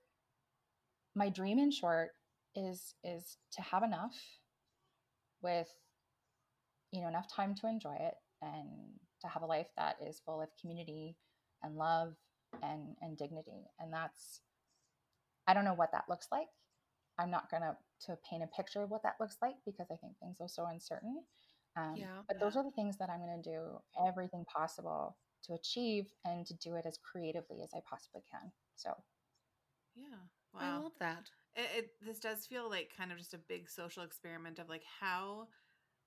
[1.15, 2.11] my dream in short
[2.55, 4.15] is is to have enough
[5.43, 5.69] with
[6.93, 8.69] you know enough time to enjoy it and
[9.21, 11.17] to have a life that is full of community
[11.63, 12.15] and love
[12.63, 14.41] and and dignity and that's
[15.49, 16.47] i don't know what that looks like.
[17.19, 17.77] I'm not going to
[18.07, 20.67] to paint a picture of what that looks like because i think things are so
[20.67, 21.23] uncertain
[21.77, 22.23] um, Yeah.
[22.29, 26.47] but those are the things that i'm going to do everything possible to achieve and
[26.47, 28.95] to do it as creatively as i possibly can so
[29.95, 30.05] Yeah.
[30.53, 30.61] Wow.
[30.61, 31.31] I love that.
[31.57, 34.85] it, it this does feel like kind of just a big social experiment of like
[35.01, 35.49] how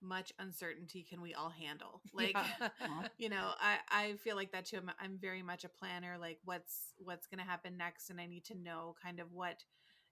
[0.02, 2.38] much uncertainty can we all handle like
[2.80, 3.04] Yeah.
[3.18, 6.40] you know i i feel like that too I'm, I'm very much a planner like
[6.46, 9.64] what's what's going to happen next and i need to know kind of what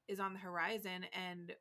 [0.08, 1.54] is on the horizon and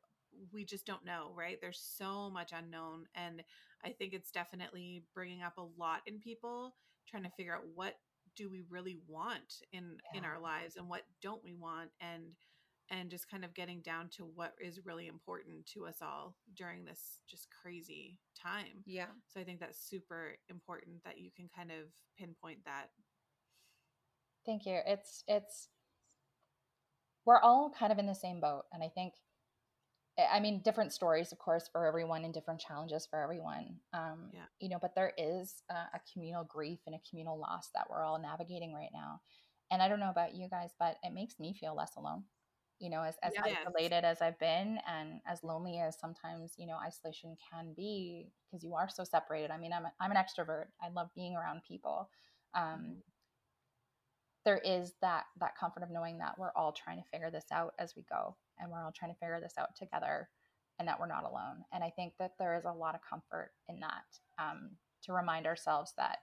[0.53, 3.43] we just don't know right there's so much unknown and
[3.83, 6.75] i think it's definitely bringing up a lot in people
[7.07, 7.95] trying to figure out what
[8.35, 12.23] do we really want in in our lives and what don't we want and
[12.91, 16.85] and just kind of getting down to what is really important to us all during
[16.85, 19.07] this just crazy time yeah.
[19.27, 22.89] so I think that's super important that you can kind of pinpoint that.
[24.45, 24.79] Thank you.
[24.85, 25.69] It's it's
[27.25, 29.13] we're all kind of in the same boat, and I think,
[30.17, 33.81] I- I mean, different stories, of course, for everyone, and different challenges for everyone.
[33.93, 34.45] Um, Yeah.
[34.59, 38.03] You know, but there is a, a communal grief and a communal loss that we're
[38.03, 39.21] all navigating right now,
[39.71, 42.23] and I don't know about you guys, but it makes me feel less alone.
[42.79, 43.57] You know, as as Yes.
[43.67, 48.63] isolated as I've been, and as lonely as sometimes you know isolation can be, because
[48.63, 49.51] you are so separated.
[49.51, 50.67] I mean, I'm a, I'm an extrovert.
[50.81, 52.09] I love being around people.
[52.53, 53.03] Um,
[54.45, 57.73] there is that that comfort of knowing that we're all trying to figure this out
[57.79, 60.29] as we go and we're all trying to figure this out together
[60.79, 61.63] and that we're not alone.
[61.71, 64.05] And i think that there is a lot of comfort in that
[64.39, 64.71] um,
[65.03, 66.19] to remind ourselves that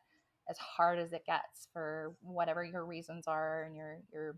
[0.51, 4.37] as hard as it gets for whatever your reasons are and your your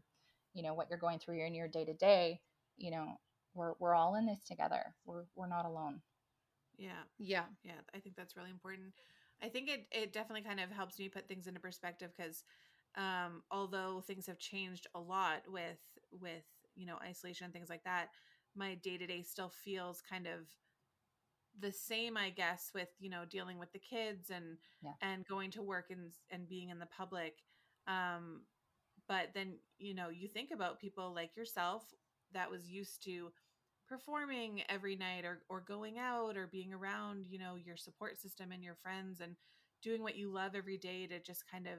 [0.52, 2.40] you know what you're going through in your day to day
[2.76, 3.18] you know
[3.54, 4.94] we're, we're all in this together.
[5.04, 6.00] We're, we're not alone.
[6.76, 7.44] Yeah, Yeah.
[7.62, 8.92] yeah, I think that's really important.
[9.42, 12.44] I think it it definitely kind of helps me put things into perspective because
[12.96, 15.78] um, although things have changed a lot with
[16.20, 16.44] with
[16.76, 18.08] you know isolation and things like that,
[18.56, 20.48] my day to day still feels kind of
[21.60, 24.92] the same, I guess, with you know dealing with the kids and Yeah.
[25.00, 27.34] and going to work and and being in the public.
[27.86, 28.42] Um,
[29.08, 31.84] but then you know you think about people like yourself
[32.32, 33.30] that was used to
[33.88, 38.52] performing every night or or going out or being around you know your support system
[38.52, 39.36] and your friends and
[39.82, 41.78] doing what you love every day to just kind of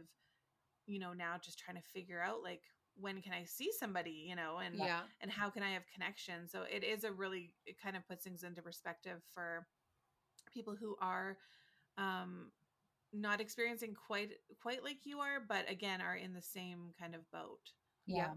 [0.85, 2.61] you know now just trying to figure out like
[2.99, 5.01] when can i see somebody you know and Yeah.
[5.21, 8.23] and how can i have connection so it is a really it kind of puts
[8.23, 9.67] things into perspective for
[10.53, 11.37] people who are
[11.97, 12.51] um
[13.13, 14.31] not experiencing quite
[14.61, 17.71] quite like you are but again are in the same kind of boat
[18.07, 18.33] Yeah.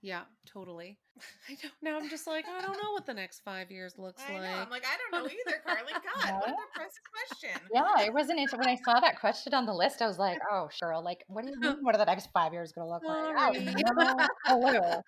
[0.00, 0.98] Yeah, totally.
[1.48, 4.22] I don't now I'm just like, I don't know what the next five years looks
[4.28, 4.42] I like.
[4.42, 4.48] know.
[4.48, 5.92] I'm like, I don't know either, Carly.
[5.92, 6.56] God, what a No?
[6.74, 7.68] depressing question.
[7.72, 10.38] yeah it wasn't until when i saw that question on the list i was like
[10.50, 12.90] oh cheryl like what do you mean what are the next five years going to
[12.92, 13.74] look like I have Sorry.
[13.74, 15.00] no clue.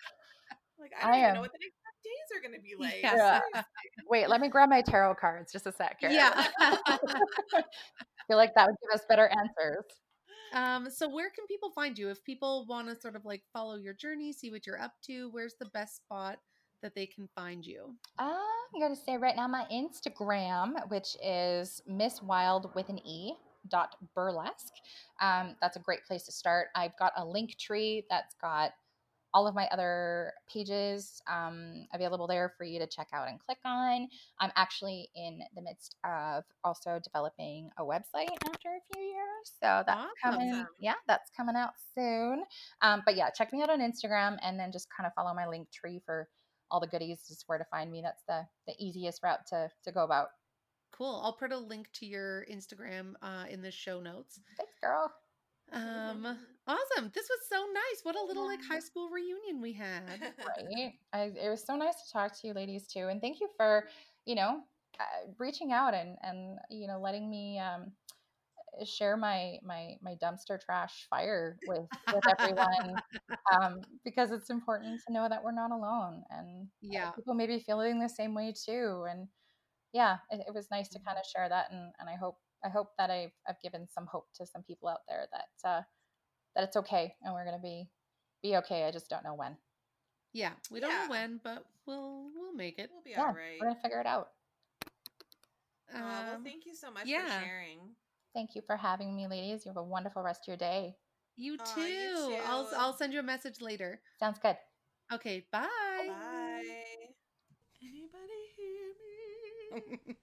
[0.79, 2.61] Like, I don't I even am- know what the next five days are going to
[2.61, 3.01] be like.
[3.03, 3.41] Yeah.
[3.55, 3.63] Yeah.
[4.11, 5.97] Wait, let me grab my tarot cards just a sec.
[6.01, 6.11] Here.
[6.11, 6.47] Yeah.
[6.59, 7.63] I
[8.29, 9.85] feel like that would give us better answers.
[10.55, 12.09] Um, so where can people find you?
[12.11, 15.29] If people want to sort of like follow your journey, see what you're up to,
[15.33, 16.39] where's the best spot
[16.83, 17.95] that they can find you?
[18.75, 23.35] I'm to say right now my Instagram, which is Miss Wild with an E
[23.69, 24.75] dot burlesque.
[25.21, 26.69] Um, that's a great place to start.
[26.75, 28.73] I've got a Linktree that's got
[29.35, 33.59] all of my other pages um, available there for you to check out and click
[33.65, 34.09] on.
[34.39, 39.53] I'm actually in the midst of also developing a website after a few years.
[39.61, 40.65] So that's coming.
[40.79, 42.45] Yeah, that's coming out soon.
[42.81, 45.45] Um, but yeah, check me out on Instagram and then just kind of follow my
[45.45, 46.29] Linktree for
[46.71, 48.03] all the goodies, just where to find me.
[48.03, 50.29] That's the the easiest route to to go about.
[50.93, 51.21] Cool.
[51.25, 54.41] I'll put a link to your Instagram uh, in the show notes.
[54.57, 55.13] Thanks, girl.
[55.73, 57.11] Um, awesome.
[57.15, 58.01] This was so nice.
[58.05, 60.03] What a little like high school reunion we had.
[60.47, 60.93] Right.
[61.13, 63.89] I, it was so nice to talk to you, ladies, too, and thank you for
[64.27, 64.61] you know
[65.01, 67.93] uh, reaching out and and you know letting me um,
[68.85, 73.01] share my my my dumpster trash fire with with everyone
[73.55, 76.69] um, because it's important to know that we're not alone and
[77.01, 77.13] uh, Yeah.
[77.15, 79.29] people may be feeling the same way too and
[79.93, 82.69] yeah it, it was nice to kind of share that and, and i hope i
[82.69, 85.83] hope that I've, I've given some hope to some people out there that uh
[86.55, 87.89] that it's okay and we're going to be
[88.43, 88.85] be okay.
[88.85, 89.57] I just don't know when.
[90.33, 91.05] Yeah, we don't yeah.
[91.05, 92.91] know when, but we'll we'll make it.
[92.93, 93.57] We'll be yeah, all right.
[93.61, 94.31] We're gonna figure it out.
[95.95, 97.39] Um, well, thank you so much yeah.
[97.39, 97.79] for sharing.
[98.35, 99.65] Thank you for having me, ladies.
[99.65, 100.97] You have a wonderful rest of your day.
[101.37, 101.81] You too.
[101.81, 102.37] You too.
[102.47, 104.01] I'll I'll send you a message later.
[104.19, 104.57] Sounds good.
[105.13, 105.47] Okay.
[105.53, 105.69] Bye.
[106.09, 106.65] Bye.
[107.81, 110.17] Anybody hear me?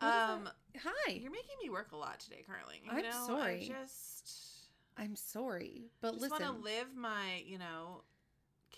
[0.00, 0.48] um.
[0.82, 1.12] Hi.
[1.12, 2.80] You're making me work a lot today, Carling.
[2.84, 3.70] You I'm know, sorry.
[3.70, 4.51] I just
[4.96, 6.32] I'm sorry, but listen.
[6.42, 8.02] I want to live my, you know,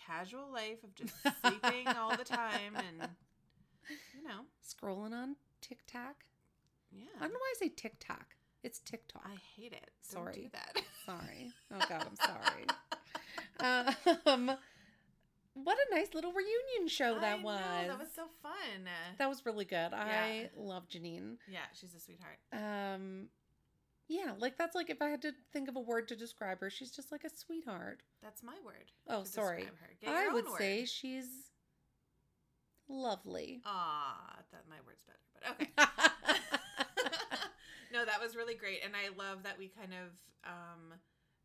[0.07, 3.09] casual life of just sleeping all the time and,
[3.89, 6.25] you know, Scrolling on TikTok.
[6.93, 7.05] yeah.
[7.19, 8.37] I don't know why I say TikTok.
[8.62, 9.23] It's TikTok.
[9.27, 9.91] I hate it.
[10.12, 10.35] Don't Sorry.
[10.35, 10.83] do that.
[11.07, 11.53] Sorry.
[11.73, 12.67] Oh God, I'm sorry.
[14.27, 14.57] um,
[15.53, 17.61] what a nice little reunion show that I was.
[17.61, 18.89] Know, that was so fun.
[19.19, 19.93] That was really good.
[19.93, 21.37] I love Janine.
[21.47, 22.39] yeah, she's a sweetheart.
[22.53, 23.29] Um,
[24.09, 26.70] yeah, like that's like if I had to think of a word to describe her,
[26.70, 28.02] she's just like a sweetheart.
[28.22, 28.90] That's my word.
[29.09, 29.62] Oh, sorry.
[29.62, 29.90] describe Her.
[30.00, 31.28] Get I would own say she's
[32.88, 33.62] lovely.
[33.64, 35.70] Ah, that my word's better, but okay.
[37.92, 40.11] no, that was really great, and I love that we kind of
[40.44, 40.92] um,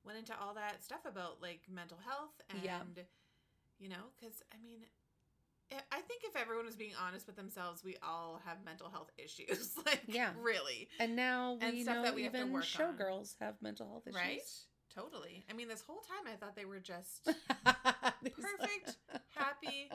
[0.06, 2.80] went into all that stuff about like mental health and Yeah.
[3.80, 4.80] you know, because I mean,
[5.72, 9.12] I- I think if everyone was being honest with themselves, we all have mental health
[9.18, 9.76] issues.
[9.86, 10.32] like, Yeah.
[10.42, 12.96] really, and now And we stuff know that we have to even work on.
[12.96, 14.16] showgirls have mental health issues.
[14.20, 14.42] right?
[14.94, 15.46] Totally.
[15.50, 17.24] I mean, this whole time I thought they were just
[17.64, 18.98] perfect,
[19.36, 19.90] happy,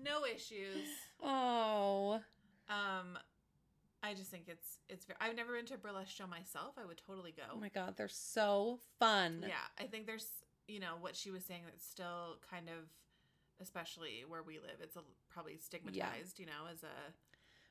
[0.00, 0.86] no issues.
[1.22, 2.20] Oh,
[2.68, 3.18] Um,
[4.02, 5.04] I just think it's it's.
[5.04, 6.74] Very, I've never been to a burlesque show myself.
[6.80, 7.42] I would totally go.
[7.52, 9.44] oh my God, they're so fun.
[9.46, 10.26] Yeah, I think there's
[10.68, 12.88] you know what she was saying that's still kind of,
[13.60, 16.38] especially where we live, it's a, probably stigmatized.
[16.38, 17.12] You know, as a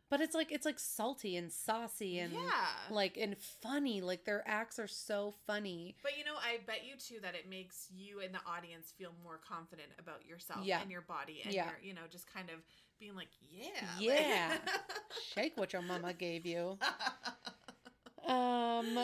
[0.10, 2.68] But it's like it's like salty and saucy and yeah.
[2.90, 4.02] like and funny.
[4.02, 5.96] Like their acts are so funny.
[6.04, 9.12] but you know, I bet you too that it makes you and the audience feel
[9.24, 10.82] more confident about yourself Yeah.
[10.82, 11.66] and your body and Yeah.
[11.66, 12.60] your, you know, just kind of
[13.00, 14.58] being like, yeah, Yeah.
[15.34, 16.78] Shake what your mama gave you.
[18.28, 19.00] Um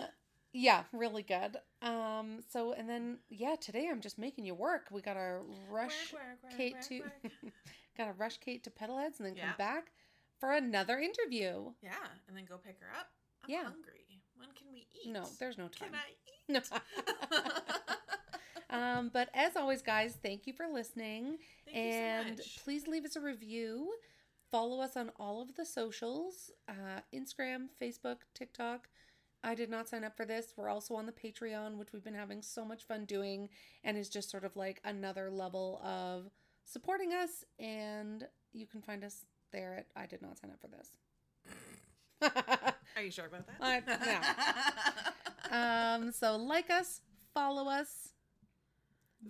[0.57, 1.57] yeah, really good.
[1.81, 4.87] Um so and then yeah, today I'm just making you work.
[4.91, 5.39] We got to
[5.69, 7.53] rush Work, work, work, Kate to work.
[7.97, 9.91] got to rush Kate to Pedalheads and then come back
[10.39, 11.71] for another interview.
[11.81, 11.91] yeah,
[12.27, 13.07] and then go pick her up.
[13.43, 13.63] I'm Yeah.
[13.63, 14.05] hungry.
[14.37, 15.11] When can we eat?
[15.11, 15.89] No, there's no time.
[15.91, 16.13] Can I
[16.49, 16.59] No.
[17.39, 17.95] eat?
[18.69, 21.37] um, but as always, guys, thank you for listening.
[21.65, 22.63] Thank and you so much.
[22.63, 23.91] please leave us a review.
[24.51, 28.87] Follow us on all of the socials uh, Instagram, Facebook, TikTok.
[29.45, 30.53] I did not sign up for this.
[30.57, 33.47] We're also on the Patreon, which we've been having so much fun doing
[33.83, 36.31] and is just sort of like another level of
[36.63, 37.45] supporting us.
[37.59, 40.97] And you can find us there at I did not sign up for this.
[42.97, 43.83] Are you sure about that?
[45.51, 47.01] I- um, so like us,
[47.33, 48.09] follow us,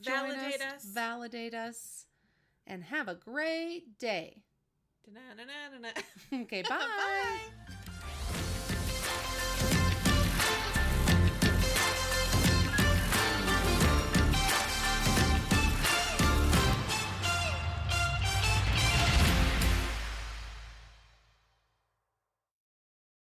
[0.02, 0.84] Validate us.
[0.86, 2.06] validate us,
[2.68, 4.44] and have a great day.
[6.34, 6.70] Okay, bye.
[6.80, 7.75] Bye.